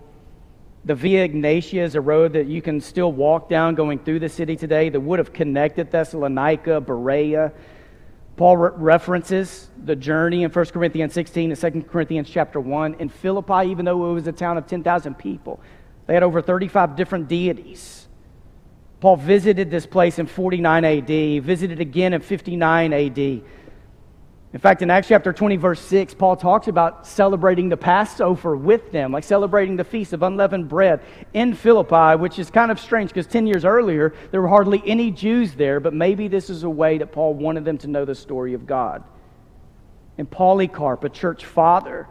The 0.84 0.94
Via 0.94 1.26
Egnatia 1.26 1.82
is 1.82 1.94
a 1.94 2.00
road 2.02 2.34
that 2.34 2.46
you 2.46 2.60
can 2.60 2.82
still 2.82 3.10
walk 3.10 3.48
down 3.48 3.74
going 3.74 3.98
through 3.98 4.18
the 4.18 4.28
city 4.28 4.56
today 4.56 4.90
that 4.90 5.00
would 5.00 5.18
have 5.18 5.32
connected 5.32 5.90
Thessalonica, 5.90 6.82
Berea. 6.82 7.50
Paul 8.36 8.58
re- 8.58 8.70
references 8.74 9.70
the 9.82 9.96
journey 9.96 10.42
in 10.42 10.50
1 10.50 10.64
Corinthians 10.66 11.14
16 11.14 11.52
and 11.52 11.58
2 11.58 11.82
Corinthians 11.88 12.28
chapter 12.28 12.60
1. 12.60 12.96
In 12.98 13.08
Philippi, 13.08 13.70
even 13.70 13.86
though 13.86 14.10
it 14.10 14.12
was 14.12 14.26
a 14.26 14.32
town 14.32 14.58
of 14.58 14.66
10,000 14.66 15.14
people, 15.14 15.60
they 16.06 16.14
had 16.14 16.22
over 16.22 16.42
35 16.42 16.96
different 16.96 17.28
deities. 17.28 18.06
Paul 19.00 19.16
visited 19.16 19.70
this 19.70 19.86
place 19.86 20.18
in 20.18 20.26
49 20.26 20.84
AD, 20.84 21.44
visited 21.44 21.80
again 21.80 22.14
in 22.14 22.20
59 22.20 22.92
AD. 22.92 23.18
In 24.54 24.60
fact, 24.60 24.82
in 24.82 24.90
Acts 24.90 25.08
chapter 25.08 25.32
20, 25.32 25.56
verse 25.56 25.80
6, 25.80 26.14
Paul 26.14 26.36
talks 26.36 26.68
about 26.68 27.08
celebrating 27.08 27.68
the 27.68 27.76
Passover 27.76 28.56
with 28.56 28.92
them, 28.92 29.10
like 29.10 29.24
celebrating 29.24 29.74
the 29.74 29.82
Feast 29.82 30.12
of 30.12 30.22
Unleavened 30.22 30.68
Bread 30.68 31.00
in 31.32 31.54
Philippi, 31.54 32.16
which 32.16 32.38
is 32.38 32.50
kind 32.50 32.70
of 32.70 32.78
strange 32.78 33.10
because 33.10 33.26
10 33.26 33.48
years 33.48 33.64
earlier, 33.64 34.14
there 34.30 34.40
were 34.40 34.48
hardly 34.48 34.80
any 34.86 35.10
Jews 35.10 35.54
there, 35.54 35.80
but 35.80 35.92
maybe 35.92 36.28
this 36.28 36.48
is 36.48 36.62
a 36.62 36.70
way 36.70 36.98
that 36.98 37.10
Paul 37.10 37.34
wanted 37.34 37.64
them 37.64 37.78
to 37.78 37.88
know 37.88 38.04
the 38.04 38.14
story 38.14 38.54
of 38.54 38.64
God. 38.64 39.02
And 40.18 40.30
Polycarp, 40.30 41.02
a 41.02 41.08
church 41.08 41.44
father, 41.44 42.06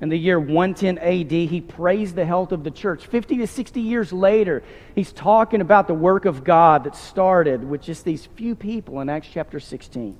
in 0.00 0.08
the 0.08 0.18
year 0.18 0.38
110 0.38 0.98
AD, 0.98 1.30
he 1.30 1.60
praised 1.60 2.16
the 2.16 2.24
health 2.24 2.52
of 2.52 2.64
the 2.64 2.70
church. 2.70 3.06
50 3.06 3.38
to 3.38 3.46
60 3.46 3.80
years 3.80 4.12
later, 4.12 4.62
he's 4.94 5.12
talking 5.12 5.60
about 5.60 5.86
the 5.86 5.94
work 5.94 6.24
of 6.24 6.44
God 6.44 6.84
that 6.84 6.96
started 6.96 7.64
with 7.64 7.80
just 7.80 8.04
these 8.04 8.26
few 8.26 8.54
people 8.54 9.00
in 9.00 9.08
Acts 9.08 9.28
chapter 9.32 9.60
16. 9.60 10.18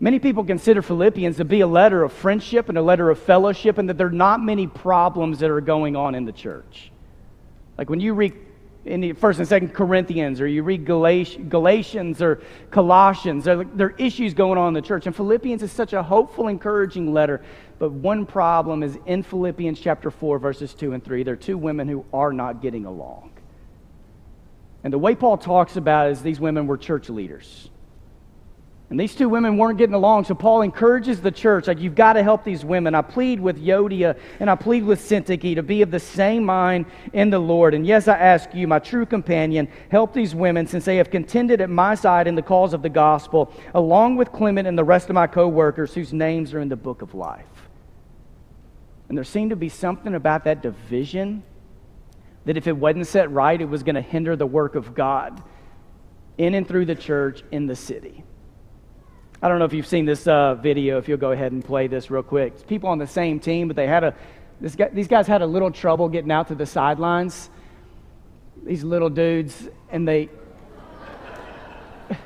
Many 0.00 0.18
people 0.18 0.44
consider 0.44 0.82
Philippians 0.82 1.36
to 1.36 1.44
be 1.44 1.60
a 1.60 1.66
letter 1.66 2.02
of 2.02 2.12
friendship 2.12 2.68
and 2.68 2.76
a 2.76 2.82
letter 2.82 3.10
of 3.10 3.18
fellowship, 3.18 3.78
and 3.78 3.88
that 3.88 3.96
there 3.96 4.08
are 4.08 4.10
not 4.10 4.42
many 4.42 4.66
problems 4.66 5.38
that 5.38 5.50
are 5.50 5.60
going 5.60 5.94
on 5.94 6.14
in 6.14 6.24
the 6.24 6.32
church. 6.32 6.90
Like 7.78 7.90
when 7.90 8.00
you 8.00 8.14
read 8.14 8.34
in 8.84 9.00
the 9.00 9.12
first 9.14 9.38
and 9.38 9.48
second 9.48 9.72
corinthians 9.72 10.40
or 10.40 10.46
you 10.46 10.62
read 10.62 10.84
galatians 10.84 12.20
or 12.20 12.42
colossians 12.70 13.44
there, 13.44 13.64
there 13.64 13.88
are 13.88 13.94
issues 13.96 14.34
going 14.34 14.58
on 14.58 14.68
in 14.68 14.74
the 14.74 14.82
church. 14.82 15.06
And 15.06 15.16
philippians 15.16 15.62
is 15.62 15.72
such 15.72 15.92
a 15.92 16.02
hopeful 16.02 16.48
encouraging 16.48 17.12
letter. 17.12 17.42
But 17.78 17.92
one 17.92 18.26
problem 18.26 18.82
is 18.82 18.98
in 19.06 19.22
philippians 19.22 19.80
chapter 19.80 20.10
4 20.10 20.38
verses 20.38 20.74
2 20.74 20.92
and 20.92 21.02
3 21.02 21.22
there 21.22 21.34
are 21.34 21.36
two 21.36 21.56
women 21.56 21.88
who 21.88 22.04
are 22.12 22.32
not 22.32 22.60
getting 22.60 22.84
along. 22.84 23.30
And 24.82 24.92
the 24.92 24.98
way 24.98 25.14
paul 25.14 25.38
talks 25.38 25.76
about 25.76 26.10
is 26.10 26.22
these 26.22 26.40
women 26.40 26.66
were 26.66 26.76
church 26.76 27.08
leaders 27.08 27.70
And 28.94 29.00
these 29.00 29.16
two 29.16 29.28
women 29.28 29.56
weren't 29.56 29.76
getting 29.76 29.96
along, 29.96 30.26
so 30.26 30.36
Paul 30.36 30.62
encourages 30.62 31.20
the 31.20 31.32
church, 31.32 31.66
like, 31.66 31.80
you've 31.80 31.96
got 31.96 32.12
to 32.12 32.22
help 32.22 32.44
these 32.44 32.64
women. 32.64 32.94
I 32.94 33.02
plead 33.02 33.40
with 33.40 33.60
Euodia 33.60 34.16
and 34.38 34.48
I 34.48 34.54
plead 34.54 34.84
with 34.84 35.00
Syntyche 35.00 35.56
to 35.56 35.64
be 35.64 35.82
of 35.82 35.90
the 35.90 35.98
same 35.98 36.44
mind 36.44 36.86
in 37.12 37.28
the 37.28 37.40
Lord. 37.40 37.74
And 37.74 37.84
yes, 37.84 38.06
I 38.06 38.16
ask 38.16 38.54
you, 38.54 38.68
my 38.68 38.78
true 38.78 39.04
companion, 39.04 39.66
help 39.90 40.12
these 40.12 40.32
women 40.32 40.68
since 40.68 40.84
they 40.84 40.94
have 40.98 41.10
contended 41.10 41.60
at 41.60 41.70
my 41.70 41.96
side 41.96 42.28
in 42.28 42.36
the 42.36 42.42
cause 42.42 42.72
of 42.72 42.82
the 42.82 42.88
gospel, 42.88 43.52
along 43.74 44.14
with 44.14 44.30
Clement 44.30 44.68
and 44.68 44.78
the 44.78 44.84
rest 44.84 45.08
of 45.08 45.14
my 45.14 45.26
co 45.26 45.48
workers 45.48 45.92
whose 45.92 46.12
names 46.12 46.54
are 46.54 46.60
in 46.60 46.68
the 46.68 46.76
book 46.76 47.02
of 47.02 47.16
life. 47.16 47.68
And 49.08 49.18
there 49.18 49.24
seemed 49.24 49.50
to 49.50 49.56
be 49.56 49.70
something 49.70 50.14
about 50.14 50.44
that 50.44 50.62
division 50.62 51.42
that 52.44 52.56
if 52.56 52.68
it 52.68 52.76
wasn't 52.76 53.08
set 53.08 53.28
right, 53.32 53.60
it 53.60 53.68
was 53.68 53.82
going 53.82 53.96
to 53.96 54.02
hinder 54.02 54.36
the 54.36 54.46
work 54.46 54.76
of 54.76 54.94
God 54.94 55.42
in 56.38 56.54
and 56.54 56.68
through 56.68 56.84
the 56.84 56.94
church 56.94 57.42
in 57.50 57.66
the 57.66 57.74
city. 57.74 58.22
I 59.44 59.48
don't 59.48 59.58
know 59.58 59.66
if 59.66 59.74
you've 59.74 59.86
seen 59.86 60.06
this 60.06 60.26
uh, 60.26 60.54
video. 60.54 60.96
If 60.96 61.06
you'll 61.06 61.18
go 61.18 61.32
ahead 61.32 61.52
and 61.52 61.62
play 61.62 61.86
this 61.86 62.10
real 62.10 62.22
quick. 62.22 62.54
It's 62.54 62.62
people 62.62 62.88
on 62.88 62.96
the 62.96 63.06
same 63.06 63.38
team, 63.38 63.68
but 63.68 63.76
they 63.76 63.86
had 63.86 64.02
a 64.02 64.14
guy, 64.74 64.88
these 64.88 65.06
guys 65.06 65.26
had 65.26 65.42
a 65.42 65.46
little 65.46 65.70
trouble 65.70 66.08
getting 66.08 66.32
out 66.32 66.48
to 66.48 66.54
the 66.54 66.64
sidelines. 66.64 67.50
These 68.62 68.84
little 68.84 69.10
dudes, 69.10 69.68
and 69.90 70.08
they 70.08 70.30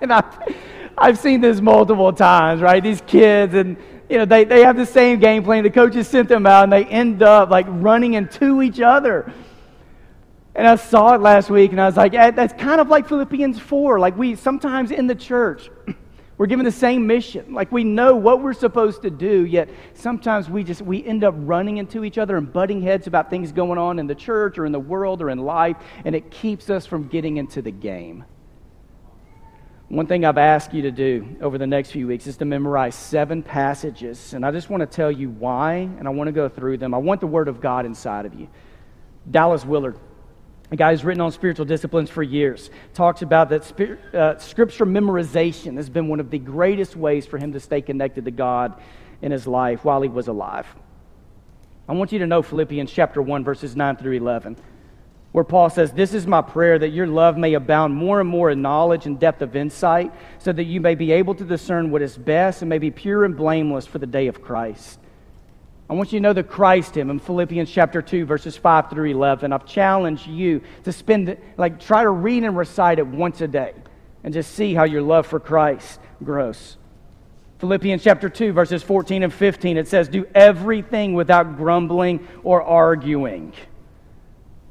and 0.00 0.10
I've, 0.10 0.54
I've 0.96 1.18
seen 1.18 1.42
this 1.42 1.60
multiple 1.60 2.14
times, 2.14 2.62
right? 2.62 2.82
These 2.82 3.02
kids 3.06 3.52
and 3.52 3.76
you 4.08 4.16
know, 4.16 4.24
they, 4.24 4.44
they 4.44 4.62
have 4.62 4.78
the 4.78 4.86
same 4.86 5.18
game 5.18 5.44
plan. 5.44 5.64
The 5.64 5.70
coaches 5.70 6.08
sent 6.08 6.30
them 6.30 6.46
out 6.46 6.62
and 6.62 6.72
they 6.72 6.86
end 6.86 7.22
up 7.22 7.50
like 7.50 7.66
running 7.68 8.14
into 8.14 8.62
each 8.62 8.80
other. 8.80 9.30
And 10.54 10.66
I 10.66 10.76
saw 10.76 11.14
it 11.14 11.20
last 11.20 11.50
week 11.50 11.72
and 11.72 11.80
I 11.80 11.84
was 11.84 11.98
like, 11.98 12.12
that's 12.12 12.54
kind 12.54 12.80
of 12.80 12.88
like 12.88 13.06
Philippians 13.06 13.58
4. 13.58 14.00
Like 14.00 14.16
we 14.16 14.34
sometimes 14.34 14.90
in 14.90 15.06
the 15.06 15.14
church, 15.14 15.68
we're 16.38 16.46
given 16.46 16.64
the 16.64 16.72
same 16.72 17.06
mission. 17.06 17.54
Like 17.54 17.72
we 17.72 17.82
know 17.84 18.14
what 18.14 18.42
we're 18.42 18.52
supposed 18.52 19.02
to 19.02 19.10
do, 19.10 19.46
yet 19.46 19.68
sometimes 19.94 20.50
we 20.50 20.64
just 20.64 20.82
we 20.82 21.04
end 21.04 21.24
up 21.24 21.34
running 21.38 21.78
into 21.78 22.04
each 22.04 22.18
other 22.18 22.36
and 22.36 22.52
butting 22.52 22.82
heads 22.82 23.06
about 23.06 23.30
things 23.30 23.52
going 23.52 23.78
on 23.78 23.98
in 23.98 24.06
the 24.06 24.14
church 24.14 24.58
or 24.58 24.66
in 24.66 24.72
the 24.72 24.80
world 24.80 25.22
or 25.22 25.30
in 25.30 25.38
life, 25.38 25.76
and 26.04 26.14
it 26.14 26.30
keeps 26.30 26.68
us 26.68 26.84
from 26.84 27.08
getting 27.08 27.38
into 27.38 27.62
the 27.62 27.70
game. 27.70 28.24
One 29.88 30.08
thing 30.08 30.24
I've 30.24 30.36
asked 30.36 30.74
you 30.74 30.82
to 30.82 30.90
do 30.90 31.36
over 31.40 31.58
the 31.58 31.66
next 31.66 31.92
few 31.92 32.08
weeks 32.08 32.26
is 32.26 32.36
to 32.38 32.44
memorize 32.44 32.96
seven 32.96 33.40
passages. 33.40 34.34
And 34.34 34.44
I 34.44 34.50
just 34.50 34.68
want 34.68 34.80
to 34.80 34.86
tell 34.86 35.12
you 35.12 35.30
why, 35.30 35.74
and 35.74 36.08
I 36.08 36.10
want 36.10 36.26
to 36.26 36.32
go 36.32 36.48
through 36.48 36.78
them. 36.78 36.92
I 36.92 36.98
want 36.98 37.20
the 37.20 37.28
Word 37.28 37.46
of 37.46 37.60
God 37.60 37.86
inside 37.86 38.26
of 38.26 38.34
you. 38.34 38.48
Dallas 39.30 39.64
Willard, 39.64 39.96
a 40.70 40.76
guy 40.76 40.90
who's 40.90 41.04
written 41.04 41.20
on 41.20 41.32
spiritual 41.32 41.64
disciplines 41.64 42.10
for 42.10 42.22
years, 42.22 42.70
talks 42.94 43.22
about 43.22 43.48
that 43.50 44.14
uh, 44.14 44.38
scripture 44.38 44.86
memorization 44.86 45.76
has 45.76 45.88
been 45.88 46.08
one 46.08 46.20
of 46.20 46.30
the 46.30 46.38
greatest 46.38 46.96
ways 46.96 47.26
for 47.26 47.38
him 47.38 47.52
to 47.52 47.60
stay 47.60 47.80
connected 47.80 48.24
to 48.24 48.30
God 48.30 48.80
in 49.22 49.32
his 49.32 49.46
life 49.46 49.84
while 49.84 50.02
he 50.02 50.08
was 50.08 50.28
alive. 50.28 50.66
I 51.88 51.92
want 51.92 52.12
you 52.12 52.18
to 52.18 52.26
know 52.26 52.42
Philippians 52.42 52.90
chapter 52.90 53.22
1, 53.22 53.44
verses 53.44 53.76
9 53.76 53.96
through 53.96 54.14
11 54.14 54.56
where 55.36 55.44
Paul 55.44 55.68
says, 55.68 55.92
This 55.92 56.14
is 56.14 56.26
my 56.26 56.40
prayer 56.40 56.78
that 56.78 56.88
your 56.92 57.06
love 57.06 57.36
may 57.36 57.52
abound 57.52 57.94
more 57.94 58.20
and 58.20 58.26
more 58.26 58.50
in 58.50 58.62
knowledge 58.62 59.04
and 59.04 59.20
depth 59.20 59.42
of 59.42 59.54
insight, 59.54 60.10
so 60.38 60.50
that 60.50 60.64
you 60.64 60.80
may 60.80 60.94
be 60.94 61.12
able 61.12 61.34
to 61.34 61.44
discern 61.44 61.90
what 61.90 62.00
is 62.00 62.16
best 62.16 62.62
and 62.62 62.70
may 62.70 62.78
be 62.78 62.90
pure 62.90 63.22
and 63.22 63.36
blameless 63.36 63.86
for 63.86 63.98
the 63.98 64.06
day 64.06 64.28
of 64.28 64.40
Christ. 64.40 64.98
I 65.88 65.94
want 65.94 66.12
you 66.12 66.18
to 66.18 66.22
know 66.22 66.32
the 66.32 66.42
Christ 66.42 66.96
hymn 66.96 67.10
in 67.10 67.20
Philippians 67.20 67.70
chapter 67.70 68.02
2, 68.02 68.24
verses 68.24 68.56
5 68.56 68.90
through 68.90 69.10
11. 69.10 69.52
I've 69.52 69.66
challenged 69.66 70.26
you 70.26 70.62
to 70.82 70.92
spend, 70.92 71.36
like, 71.56 71.78
try 71.78 72.02
to 72.02 72.10
read 72.10 72.42
and 72.42 72.56
recite 72.56 72.98
it 72.98 73.06
once 73.06 73.40
a 73.40 73.46
day 73.46 73.72
and 74.24 74.34
just 74.34 74.54
see 74.54 74.74
how 74.74 74.82
your 74.82 75.02
love 75.02 75.28
for 75.28 75.38
Christ 75.38 76.00
grows. 76.24 76.76
Philippians 77.58 78.02
chapter 78.02 78.28
2, 78.28 78.52
verses 78.52 78.82
14 78.82 79.22
and 79.22 79.32
15, 79.32 79.76
it 79.76 79.86
says, 79.86 80.08
Do 80.08 80.26
everything 80.34 81.14
without 81.14 81.56
grumbling 81.56 82.26
or 82.42 82.62
arguing. 82.62 83.52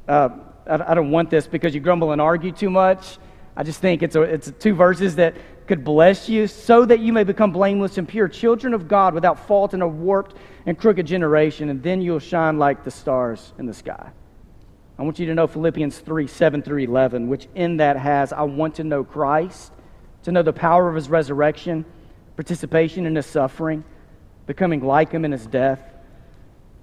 Uh, 0.06 0.28
I 0.68 0.94
don't 0.94 1.10
want 1.10 1.30
this 1.30 1.46
because 1.46 1.74
you 1.74 1.80
grumble 1.80 2.12
and 2.12 2.20
argue 2.20 2.52
too 2.52 2.70
much. 2.70 3.18
I 3.56 3.62
just 3.62 3.80
think 3.80 4.02
it's, 4.02 4.16
a, 4.16 4.22
it's 4.22 4.52
two 4.58 4.74
verses 4.74 5.16
that 5.16 5.34
could 5.66 5.84
bless 5.84 6.28
you 6.28 6.46
so 6.46 6.84
that 6.84 7.00
you 7.00 7.12
may 7.12 7.24
become 7.24 7.52
blameless 7.52 7.98
and 7.98 8.08
pure, 8.08 8.28
children 8.28 8.74
of 8.74 8.88
God 8.88 9.14
without 9.14 9.46
fault 9.46 9.74
in 9.74 9.82
a 9.82 9.88
warped 9.88 10.34
and 10.64 10.78
crooked 10.78 11.06
generation, 11.06 11.68
and 11.68 11.82
then 11.82 12.00
you'll 12.00 12.18
shine 12.18 12.58
like 12.58 12.84
the 12.84 12.90
stars 12.90 13.52
in 13.58 13.66
the 13.66 13.74
sky. 13.74 14.10
I 14.98 15.02
want 15.02 15.18
you 15.18 15.26
to 15.26 15.34
know 15.34 15.46
Philippians 15.46 15.98
3 15.98 16.26
7 16.26 16.62
through 16.62 16.78
11, 16.78 17.28
which 17.28 17.48
in 17.54 17.78
that 17.78 17.96
has, 17.96 18.32
I 18.32 18.42
want 18.42 18.76
to 18.76 18.84
know 18.84 19.04
Christ, 19.04 19.72
to 20.22 20.32
know 20.32 20.42
the 20.42 20.52
power 20.52 20.88
of 20.88 20.94
his 20.94 21.08
resurrection, 21.10 21.84
participation 22.36 23.06
in 23.06 23.14
his 23.14 23.26
suffering, 23.26 23.84
becoming 24.46 24.82
like 24.82 25.10
him 25.10 25.24
in 25.24 25.32
his 25.32 25.46
death 25.46 25.80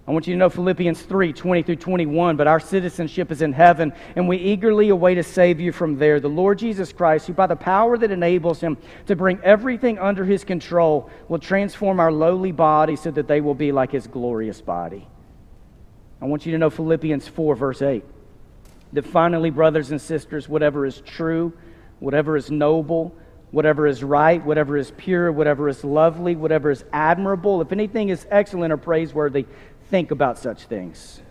I 0.05 0.11
want 0.11 0.27
you 0.27 0.33
to 0.33 0.37
know 0.37 0.49
Philippians 0.49 1.01
3 1.01 1.31
20 1.31 1.63
through 1.63 1.75
21. 1.77 2.35
But 2.35 2.47
our 2.47 2.59
citizenship 2.59 3.31
is 3.31 3.41
in 3.41 3.53
heaven, 3.53 3.93
and 4.15 4.27
we 4.27 4.37
eagerly 4.37 4.89
await 4.89 5.17
a 5.17 5.23
Savior 5.23 5.71
from 5.71 5.97
there, 5.97 6.19
the 6.19 6.27
Lord 6.27 6.59
Jesus 6.59 6.91
Christ, 6.91 7.27
who 7.27 7.33
by 7.33 7.47
the 7.47 7.55
power 7.55 7.97
that 7.97 8.11
enables 8.11 8.59
him 8.59 8.77
to 9.05 9.15
bring 9.15 9.39
everything 9.43 9.97
under 9.99 10.25
his 10.25 10.43
control 10.43 11.09
will 11.29 11.39
transform 11.39 11.99
our 11.99 12.11
lowly 12.11 12.51
body 12.51 12.97
so 12.97 13.11
that 13.11 13.27
they 13.27 13.39
will 13.39 13.55
be 13.55 13.71
like 13.71 13.91
his 13.91 14.07
glorious 14.07 14.59
body. 14.59 15.07
I 16.21 16.25
want 16.25 16.45
you 16.45 16.51
to 16.51 16.57
know 16.57 16.69
Philippians 16.69 17.27
4, 17.27 17.55
verse 17.55 17.81
8. 17.81 18.03
That 18.93 19.05
finally, 19.05 19.49
brothers 19.49 19.91
and 19.91 20.01
sisters, 20.01 20.49
whatever 20.49 20.85
is 20.85 21.01
true, 21.01 21.53
whatever 21.99 22.35
is 22.35 22.51
noble, 22.51 23.15
whatever 23.53 23.85
is 23.85 24.03
right, 24.03 24.43
whatever 24.43 24.77
is 24.77 24.91
pure, 24.97 25.31
whatever 25.31 25.69
is 25.69 25.83
lovely, 25.83 26.35
whatever 26.35 26.71
is 26.71 26.83
admirable, 26.91 27.61
if 27.61 27.71
anything 27.71 28.09
is 28.09 28.25
excellent 28.31 28.73
or 28.73 28.77
praiseworthy, 28.77 29.45
think 29.93 30.09
about 30.09 30.39
such 30.39 30.63
things. 30.63 31.21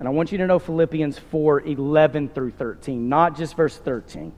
And 0.00 0.08
I 0.08 0.10
want 0.10 0.32
you 0.32 0.38
to 0.38 0.48
know 0.48 0.58
Philippians 0.58 1.16
4 1.16 1.60
11 1.60 2.30
through 2.30 2.50
13, 2.50 3.08
not 3.08 3.36
just 3.36 3.54
verse 3.54 3.76
13. 3.76 4.32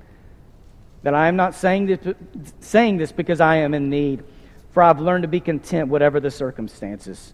That 1.04 1.14
I 1.14 1.28
am 1.28 1.36
not 1.36 1.54
saying 1.54 1.86
this, 1.86 2.14
saying 2.60 2.98
this 2.98 3.12
because 3.12 3.40
I 3.40 3.56
am 3.56 3.72
in 3.72 3.88
need, 3.88 4.24
for 4.72 4.82
I've 4.82 5.00
learned 5.00 5.22
to 5.22 5.28
be 5.28 5.40
content, 5.40 5.88
whatever 5.88 6.20
the 6.20 6.30
circumstances. 6.30 7.32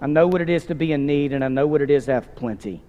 I 0.00 0.06
know 0.06 0.26
what 0.26 0.40
it 0.40 0.48
is 0.48 0.64
to 0.66 0.74
be 0.74 0.92
in 0.92 1.04
need, 1.04 1.34
and 1.34 1.44
I 1.44 1.48
know 1.48 1.66
what 1.66 1.82
it 1.82 1.90
is 1.90 2.06
to 2.06 2.14
have 2.14 2.34
plenty. 2.34 2.82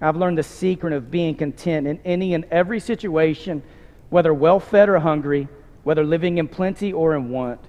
I've 0.00 0.16
learned 0.16 0.38
the 0.38 0.42
secret 0.42 0.94
of 0.94 1.10
being 1.10 1.34
content 1.34 1.86
in 1.86 2.00
any 2.06 2.32
and 2.32 2.46
every 2.46 2.80
situation, 2.80 3.62
whether 4.08 4.32
well 4.32 4.60
fed 4.60 4.88
or 4.88 4.98
hungry, 4.98 5.46
whether 5.82 6.04
living 6.04 6.38
in 6.38 6.48
plenty 6.48 6.90
or 6.90 7.14
in 7.16 7.28
want. 7.28 7.60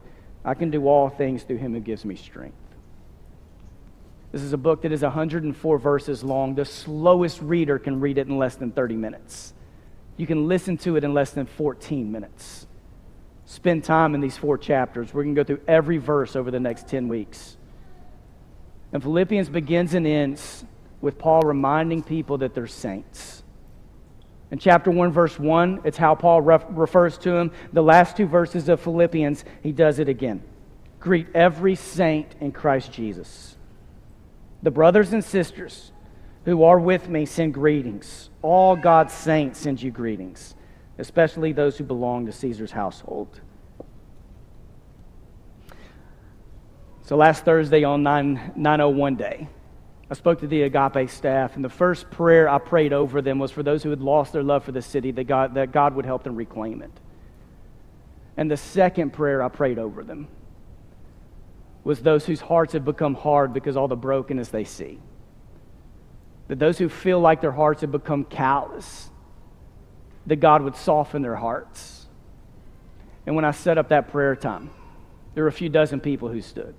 I 0.46 0.54
can 0.54 0.72
do 0.72 0.88
all 0.88 1.10
things 1.10 1.44
through 1.44 1.58
him 1.58 1.74
who 1.74 1.82
gives 1.82 2.06
me 2.06 2.16
strength. 2.16 2.63
This 4.34 4.42
is 4.42 4.52
a 4.52 4.58
book 4.58 4.82
that 4.82 4.92
is 4.92 5.04
104 5.04 5.78
verses 5.78 6.24
long. 6.24 6.56
The 6.56 6.66
slowest 6.66 7.40
reader 7.40 7.78
can 7.78 8.00
read 8.00 8.18
it 8.18 8.28
in 8.28 8.40
less 8.40 8.56
than 8.56 8.72
30 8.72 8.96
minutes. 8.96 9.54
You 10.18 10.26
can 10.26 10.48
listen 10.48 10.76
to 10.80 10.96
it 10.96 11.04
in 11.04 11.14
less 11.14 11.30
than 11.30 11.46
14 11.46 12.12
minutes. 12.12 12.66
Spend 13.46 13.84
time 13.84 14.16
in 14.16 14.22
these 14.22 14.36
four 14.36 14.58
chapters. 14.58 15.14
We're 15.14 15.22
going 15.22 15.36
to 15.36 15.44
go 15.44 15.46
through 15.46 15.62
every 15.68 15.98
verse 15.98 16.36
over 16.36 16.50
the 16.50 16.60
next 16.60 16.88
10 16.88 17.08
weeks. 17.10 17.58
And 18.92 19.04
Philippians 19.04 19.50
begins 19.50 19.94
and 19.94 20.08
ends 20.08 20.66
with 21.00 21.20
Paul 21.20 21.42
reminding 21.42 22.02
people 22.02 22.40
that 22.40 22.56
they're 22.56 22.66
saints. 22.66 23.44
In 24.50 24.58
chapter 24.58 24.90
1, 24.90 25.12
verse 25.12 25.38
1, 25.38 25.82
it's 25.84 25.98
how 25.98 26.16
Paul 26.16 26.42
ref- 26.42 26.66
refers 26.70 27.20
to 27.20 27.32
them. 27.32 27.52
The 27.72 27.84
last 27.84 28.18
two 28.18 28.26
verses 28.26 28.68
of 28.68 28.82
Philippians, 28.82 29.46
he 29.62 29.72
does 29.72 30.00
it 30.00 30.10
again. 30.10 30.42
Greet 31.00 31.28
every 31.36 31.76
saint 31.76 32.34
in 32.40 32.52
Christ 32.52 32.92
Jesus. 32.92 33.58
The 34.64 34.72
brothers 34.72 35.12
and 35.12 35.24
sisters 35.24 35.92
who 36.46 36.64
are 36.64 36.80
with 36.80 37.10
me 37.10 37.26
send 37.26 37.54
greetings. 37.54 38.30
All 38.42 38.76
God's 38.76 39.14
saints 39.14 39.60
send 39.60 39.82
you 39.82 39.92
greetings, 39.92 40.56
especially 40.98 41.52
those 41.52 41.78
who 41.78 41.84
belong 41.84 42.26
to 42.26 42.32
Caesar's 42.32 42.72
household. 42.72 43.42
So 47.02 47.18
last 47.18 47.44
Thursday 47.44 47.84
on 47.84 48.04
9, 48.04 48.54
901 48.56 49.16
day, 49.16 49.50
I 50.10 50.14
spoke 50.14 50.40
to 50.40 50.48
the 50.48 50.64
Agape 50.64 51.10
staff, 51.10 51.56
and 51.56 51.66
the 51.66 51.70
first 51.70 52.10
prayer 52.10 52.48
I 52.48 52.58
prayed 52.58 52.94
over 52.94 53.22
them 53.22 53.40
was 53.40 53.52
for 53.52 53.64
those 53.64 53.84
who 53.84 53.90
had 53.90 54.02
lost 54.02 54.32
their 54.32 54.44
love 54.44 54.64
for 54.64 54.72
the 54.72 54.82
city, 54.82 55.12
that 55.12 55.26
God, 55.26 55.56
that 55.56 55.74
God 55.74 55.96
would 55.96 56.06
help 56.06 56.24
them 56.24 56.36
reclaim 56.36 56.82
it. 56.82 56.92
And 58.38 58.50
the 58.50 58.58
second 58.58 59.12
prayer 59.12 59.44
I 59.44 59.50
prayed 59.50 59.80
over 59.80 60.04
them 60.04 60.28
was 61.84 62.02
those 62.02 62.26
whose 62.26 62.42
hearts 62.42 62.74
have 62.74 62.86
become 62.86 63.16
hard 63.16 63.54
because 63.54 63.76
all 63.76 63.88
the 63.88 63.96
brokenness 63.96 64.50
they 64.50 64.64
see. 64.64 65.00
That 66.48 66.60
those 66.60 66.78
who 66.78 66.90
feel 66.90 67.20
like 67.20 67.42
their 67.42 67.52
hearts 67.52 67.82
have 67.82 67.92
become 67.92 68.24
callous, 68.24 69.10
that 70.28 70.38
God 70.38 70.62
would 70.62 70.76
soften 70.76 71.22
their 71.22 71.36
hearts. 71.36 72.06
And 73.26 73.36
when 73.36 73.46
I 73.46 73.52
set 73.52 73.78
up 73.78 73.90
that 73.90 74.10
prayer 74.10 74.36
time, 74.36 74.70
there 75.34 75.44
were 75.44 75.50
a 75.50 75.54
few 75.54 75.70
dozen 75.70 76.00
people 76.00 76.30
who 76.30 76.42
stood. 76.42 76.76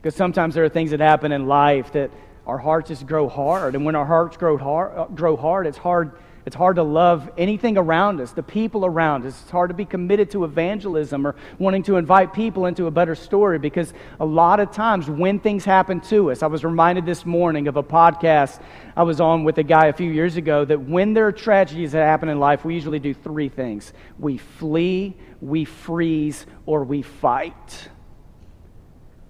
Because 0.00 0.14
sometimes 0.14 0.54
there 0.54 0.64
are 0.64 0.68
things 0.68 0.90
that 0.90 1.00
happen 1.00 1.32
in 1.32 1.46
life 1.46 1.92
that 1.92 2.10
our 2.46 2.58
hearts 2.58 2.88
just 2.88 3.06
grow 3.06 3.28
hard. 3.28 3.74
And 3.74 3.84
when 3.84 3.94
our 3.94 4.06
hearts 4.06 4.36
grow 4.36 4.56
hard, 4.56 5.14
grow 5.14 5.36
hard 5.36 5.66
it's 5.66 5.78
hard 5.78 6.12
It's 6.48 6.56
hard 6.56 6.76
to 6.76 6.82
love 6.82 7.30
anything 7.36 7.76
around 7.76 8.22
us, 8.22 8.32
the 8.32 8.42
people 8.42 8.86
around 8.86 9.26
us. 9.26 9.38
It's 9.42 9.50
hard 9.50 9.68
to 9.68 9.74
be 9.74 9.84
committed 9.84 10.30
to 10.30 10.44
evangelism 10.44 11.26
or 11.26 11.36
wanting 11.58 11.82
to 11.82 11.96
invite 11.98 12.32
people 12.32 12.64
into 12.64 12.86
a 12.86 12.90
better 12.90 13.14
story 13.14 13.58
because 13.58 13.92
a 14.18 14.24
lot 14.24 14.58
of 14.58 14.70
times 14.70 15.10
when 15.10 15.40
things 15.40 15.66
happen 15.66 16.00
to 16.08 16.30
us, 16.30 16.42
I 16.42 16.46
was 16.46 16.64
reminded 16.64 17.04
this 17.04 17.26
morning 17.26 17.68
of 17.68 17.76
a 17.76 17.82
podcast 17.82 18.62
I 18.96 19.02
was 19.02 19.20
on 19.20 19.44
with 19.44 19.58
a 19.58 19.62
guy 19.62 19.88
a 19.88 19.92
few 19.92 20.10
years 20.10 20.38
ago 20.38 20.64
that 20.64 20.80
when 20.80 21.12
there 21.12 21.26
are 21.26 21.32
tragedies 21.32 21.92
that 21.92 22.06
happen 22.06 22.30
in 22.30 22.40
life, 22.40 22.64
we 22.64 22.72
usually 22.72 22.98
do 22.98 23.12
three 23.12 23.50
things 23.50 23.92
we 24.18 24.38
flee, 24.38 25.18
we 25.42 25.66
freeze, 25.66 26.46
or 26.64 26.82
we 26.82 27.02
fight. 27.02 27.90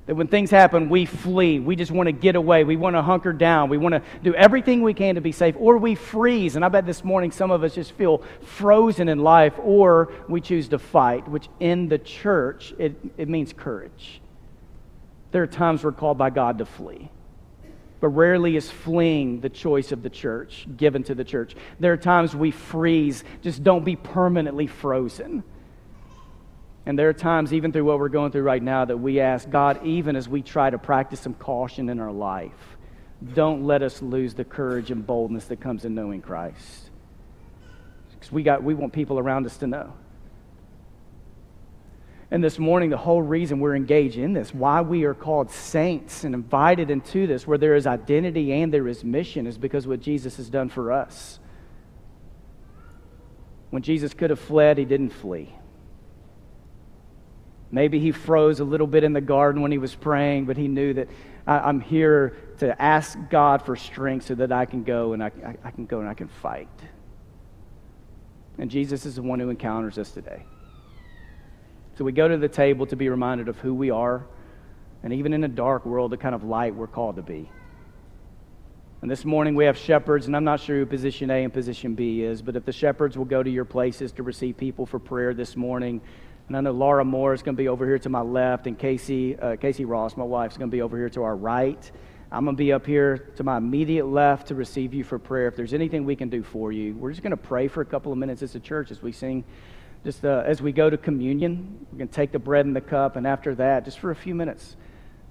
That 0.09 0.15
when 0.15 0.27
things 0.27 0.51
happen, 0.51 0.89
we 0.89 1.05
flee. 1.05 1.61
We 1.61 1.77
just 1.77 1.91
want 1.91 2.07
to 2.07 2.13
get 2.13 2.35
away. 2.35 2.65
We 2.65 2.77
want 2.77 2.97
to 2.97 3.03
hunker 3.03 3.31
down. 3.31 3.69
We 3.69 3.77
want 3.77 3.95
to 3.95 4.03
do 4.23 4.35
everything 4.35 4.81
we 4.81 4.95
can 4.95 5.17
to 5.17 5.21
be 5.21 5.33
safe. 5.33 5.55
Or 5.59 5.77
we 5.77 5.95
freeze. 5.95 6.57
And 6.57 6.65
I 6.65 6.71
bet 6.71 6.87
this 6.87 7.05
morning 7.05 7.31
some 7.31 7.51
of 7.51 7.63
us 7.63 7.75
just 7.75 7.93
feel 7.93 8.23
frozen 8.41 9.11
in 9.11 9.19
life. 9.19 9.53
Or 9.63 10.11
we 10.27 10.41
choose 10.41 10.69
to 10.69 10.79
fight, 10.79 11.29
which 11.29 11.51
in 11.61 11.91
the 11.91 11.99
church, 11.99 12.73
it, 12.79 12.97
it 13.19 13.29
means 13.29 13.53
courage. 13.53 14.23
There 15.31 15.43
are 15.43 15.47
times 15.47 15.85
we're 15.85 15.93
called 15.93 16.17
by 16.17 16.31
God 16.31 16.57
to 16.57 16.65
flee. 16.65 17.11
But 18.01 18.09
rarely 18.09 18.57
is 18.57 18.71
fleeing 18.71 19.43
the 19.43 19.51
choice 19.51 19.93
of 19.93 20.03
the 20.03 20.09
church 20.09 20.67
given 20.75 21.03
to 21.05 21.15
the 21.15 21.25
church. 21.25 21.55
There 21.81 21.93
are 21.93 21.99
times 21.99 22.35
we 22.35 22.51
freeze. 22.51 23.25
Just 23.43 23.63
don't 23.63 23.85
be 23.85 23.97
permanently 23.97 24.69
frozen. 24.69 25.45
And 26.89 26.99
there 26.99 27.11
are 27.11 27.13
times, 27.13 27.53
even 27.53 27.71
through 27.71 27.85
what 27.85 27.99
we're 27.99 28.09
going 28.09 28.33
through 28.33 28.45
right 28.45 28.63
now, 28.63 28.87
that 28.87 28.97
we 28.97 29.21
ask 29.21 29.51
God, 29.51 29.85
even 29.85 30.17
as 30.17 30.27
we 30.27 30.41
try 30.41 30.71
to 30.71 30.79
practice 30.79 31.21
some 31.21 31.35
caution 31.35 31.91
in 31.91 32.01
our 32.01 32.11
life, 32.11 32.79
don't 33.35 33.65
let 33.65 33.83
us 33.83 34.01
lose 34.01 34.33
the 34.33 34.43
courage 34.43 34.91
and 34.91 35.07
boldness 35.07 35.45
that 35.49 35.61
comes 35.61 35.85
in 35.85 35.95
knowing 35.95 36.23
Christ. 36.23 36.89
Because 38.13 38.33
we, 38.33 38.43
got, 38.43 38.63
we 38.63 38.73
want 38.73 38.95
people 38.95 39.19
around 39.19 39.45
us 39.45 39.59
to 39.59 39.67
know. 39.67 39.93
And 42.31 42.43
this 42.43 42.59
morning, 42.59 42.89
the 42.89 42.97
whole 42.97 43.21
reason 43.21 43.61
we're 43.61 43.77
engaged 43.77 44.17
in 44.17 44.33
this, 44.33 44.55
why 44.55 44.81
we 44.81 45.05
are 45.05 45.13
called 45.13 45.51
saints 45.51 46.25
and 46.25 46.35
invited 46.35 46.91
into 46.91 47.27
this, 47.27 47.47
where 47.47 47.59
there 47.59 47.75
is 47.75 47.87
identity 47.87 48.51
and 48.51 48.73
there 48.73 48.89
is 48.89 49.05
mission, 49.05 49.47
is 49.47 49.59
because 49.59 49.87
what 49.87 50.01
Jesus 50.01 50.39
has 50.39 50.49
done 50.49 50.71
for 50.71 50.91
us. 50.91 51.39
When 53.69 53.83
Jesus 53.83 54.15
could 54.15 54.31
have 54.31 54.41
fled, 54.41 54.79
he 54.79 54.87
didn't 54.87 55.11
flee. 55.11 55.55
Maybe 57.71 57.99
he 57.99 58.13
froze 58.13 58.61
a 58.61 58.65
little 58.65 58.87
bit 58.87 59.05
in 59.05 59.13
the 59.13 59.21
garden 59.21 59.61
when 59.61 59.71
he 59.71 59.79
was 59.79 59.95
praying, 59.95 60.47
but 60.47 60.57
he 60.57 60.69
knew 60.69 60.95
that 60.95 61.09
I, 61.47 61.69
am 61.69 61.81
here 61.81 62.37
to 62.59 62.81
ask 62.81 63.19
God 63.31 63.63
for 63.63 63.77
strength 63.77 64.27
so 64.27 64.35
that 64.37 64.53
I 64.53 64.65
can 64.65 64.85
go 64.85 65.13
and 65.13 65.23
I, 65.23 65.31
I, 65.45 65.57
I 65.65 65.71
can 65.71 65.85
go 65.87 66.01
and 66.01 66.09
I 66.09 66.15
can 66.15 66.29
fight. 66.29 66.69
And 68.59 68.71
Jesus 68.71 69.07
is 69.07 69.17
the 69.17 69.23
one 69.23 69.39
who 69.39 69.51
encounters 69.51 69.99
us 69.99 70.11
today. 70.11 70.45
So 71.97 72.05
we 72.05 72.13
go 72.13 72.27
to 72.29 72.37
the 72.37 72.49
table 72.49 72.87
to 72.87 72.97
be 72.97 73.09
reminded 73.09 73.49
of 73.49 73.59
who 73.59 73.75
we 73.75 73.91
are, 73.91 74.27
and 75.03 75.13
even 75.13 75.33
in 75.33 75.45
a 75.45 75.49
dark 75.49 75.85
world, 75.85 76.13
the 76.13 76.17
kind 76.17 76.35
of 76.35 76.45
light 76.45 76.75
we're 76.75 76.87
called 76.87 77.17
to 77.17 77.23
be. 77.23 77.51
And 79.01 79.11
this 79.11 79.25
morning 79.25 79.55
we 79.55 79.65
have 79.67 79.77
shepherds, 79.77 80.27
and 80.27 80.35
I'm 80.35 80.45
not 80.45 80.61
sure 80.61 80.77
who 80.77 80.87
position 80.87 81.31
A 81.31 81.45
and 81.45 81.53
position 81.53 81.95
B 81.95 82.23
is, 82.23 82.43
but 82.43 82.57
if 82.57 82.65
the 82.65 82.73
shepherds 82.73 83.17
will 83.17 83.25
go 83.25 83.43
to 83.43 83.51
your 83.51 83.65
places 83.65 84.11
to 84.13 84.23
receive 84.23 84.57
people 84.57 84.87
for 84.87 84.99
prayer 84.99 85.35
this 85.35 85.55
morning, 85.55 86.01
and 86.49 86.57
I 86.57 86.61
know 86.61 86.73
Laura 86.73 87.05
Moore 87.05 87.35
is 87.35 87.43
going 87.43 87.55
to 87.57 87.63
be 87.63 87.69
over 87.69 87.87
here 87.87 87.99
to 87.99 88.09
my 88.09 88.23
left, 88.23 88.67
and 88.67 88.79
Casey, 88.79 89.39
uh, 89.39 89.57
Casey 89.57 89.85
Ross, 89.85 90.17
my 90.17 90.25
wife, 90.25 90.53
is 90.53 90.59
going 90.59 90.71
to 90.71 90.75
be 90.75 90.81
over 90.81 90.97
here 90.97 91.11
to 91.11 91.23
our 91.23 91.37
right. 91.37 91.91
I'm 92.33 92.45
going 92.45 92.57
to 92.57 92.59
be 92.59 92.73
up 92.73 92.87
here 92.87 93.19
to 93.37 93.45
my 93.45 93.59
immediate 93.59 94.07
left 94.07 94.49
to 94.49 94.55
receive 94.55 94.95
you 94.95 95.05
for 95.05 95.19
prayer. 95.19 95.49
If 95.49 95.57
there's 95.57 95.75
anything 95.75 96.07
we 96.07 96.17
can 96.17 96.31
do 96.31 96.43
for 96.43 96.73
you, 96.73 96.95
we're 96.95 97.11
just 97.11 97.23
going 97.23 97.33
to 97.33 97.37
pray 97.37 97.69
for 97.69 97.83
a 97.83 97.85
couple 97.85 98.13
of 98.13 98.19
minutes 98.19 98.43
as 98.43 98.55
a 98.55 98.61
church 98.61 98.91
as 98.91 99.03
we 99.03 99.13
sing. 99.13 99.45
Just 100.05 100.25
uh, 100.25 100.43
as 100.47 100.63
we 100.63 100.73
go 100.73 100.89
to 100.89 100.97
communion, 100.97 101.87
we're 101.93 101.99
going 101.99 102.09
to 102.09 102.15
take 102.15 102.33
the 102.33 102.39
bread 102.39 102.65
and 102.65 102.75
the 102.75 102.81
cup, 102.81 103.17
and 103.17 103.27
after 103.27 103.55
that, 103.57 103.85
just 103.85 103.99
for 103.99 104.11
a 104.11 104.17
few 104.17 104.35
minutes, 104.35 104.77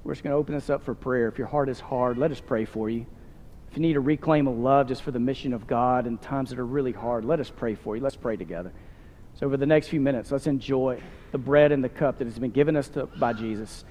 we're 0.04 0.14
just 0.14 0.24
going 0.24 0.32
to 0.32 0.38
open 0.38 0.54
this 0.54 0.70
up 0.70 0.84
for 0.84 0.94
prayer. 0.94 1.28
If 1.28 1.40
your 1.40 1.48
heart 1.48 1.68
is 1.68 1.80
hard, 1.80 2.20
let 2.20 2.32
us 2.32 2.40
pray 2.40 2.66
for 2.66 2.92
you. 2.92 3.08
If 3.72 3.76
you 3.76 3.82
need 3.82 3.96
a 3.96 4.00
reclaim 4.00 4.48
of 4.48 4.58
love 4.58 4.88
just 4.88 5.02
for 5.02 5.12
the 5.12 5.20
mission 5.20 5.52
of 5.54 5.66
God 5.66 6.06
in 6.06 6.20
times 6.20 6.52
that 6.52 6.60
are 6.60 6.66
really 6.66 6.92
hard, 6.92 7.26
let 7.26 7.40
us 7.40 7.50
pray 7.50 7.74
for 7.74 7.96
you. 7.96 8.04
Let's 8.04 8.16
pray 8.16 8.38
together. 8.38 8.72
So, 9.40 9.46
over 9.46 9.56
the 9.56 9.68
next 9.68 9.90
few 9.90 10.02
minutes, 10.02 10.32
let's 10.32 10.48
enjoy 10.48 11.00
the 11.32 11.38
bread 11.38 11.72
and 11.72 11.84
the 11.84 11.90
cup 11.90 12.18
that 12.18 12.26
has 12.26 12.40
been 12.40 12.52
given 12.52 12.76
us 12.76 12.90
to, 12.90 13.06
by 13.06 13.34
Jesus. 13.34 13.86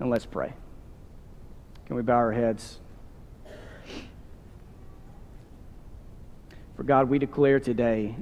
And 0.00 0.08
let's 0.08 0.24
pray. 0.24 0.54
Can 1.86 1.96
we 1.96 2.02
bow 2.02 2.14
our 2.14 2.32
heads? 2.32 2.80
For 6.74 6.84
God, 6.84 7.10
we 7.10 7.18
declare 7.18 7.60
today 7.60 8.16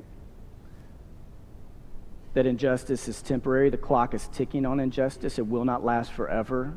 that 2.34 2.46
injustice 2.46 3.06
is 3.06 3.22
temporary. 3.22 3.70
The 3.70 3.76
clock 3.76 4.12
is 4.12 4.26
ticking 4.32 4.66
on 4.66 4.80
injustice, 4.80 5.38
it 5.38 5.46
will 5.46 5.64
not 5.64 5.84
last 5.84 6.12
forever. 6.12 6.76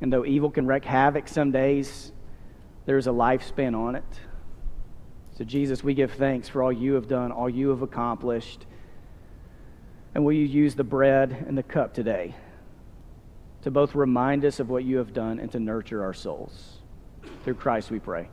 And 0.00 0.12
though 0.12 0.26
evil 0.26 0.50
can 0.50 0.66
wreak 0.66 0.84
havoc 0.84 1.28
some 1.28 1.52
days, 1.52 2.10
there's 2.86 3.06
a 3.06 3.10
lifespan 3.10 3.76
on 3.78 3.94
it. 3.94 4.04
So, 5.36 5.44
Jesus, 5.44 5.82
we 5.82 5.94
give 5.94 6.12
thanks 6.12 6.48
for 6.48 6.62
all 6.62 6.72
you 6.72 6.94
have 6.94 7.08
done, 7.08 7.32
all 7.32 7.50
you 7.50 7.70
have 7.70 7.82
accomplished. 7.82 8.66
And 10.14 10.24
will 10.24 10.32
you 10.32 10.44
use 10.44 10.76
the 10.76 10.84
bread 10.84 11.44
and 11.48 11.58
the 11.58 11.62
cup 11.62 11.92
today 11.92 12.36
to 13.62 13.70
both 13.70 13.96
remind 13.96 14.44
us 14.44 14.60
of 14.60 14.68
what 14.68 14.84
you 14.84 14.98
have 14.98 15.12
done 15.12 15.40
and 15.40 15.50
to 15.50 15.58
nurture 15.58 16.04
our 16.04 16.14
souls? 16.14 16.78
Through 17.42 17.54
Christ 17.54 17.90
we 17.90 17.98
pray. 17.98 18.28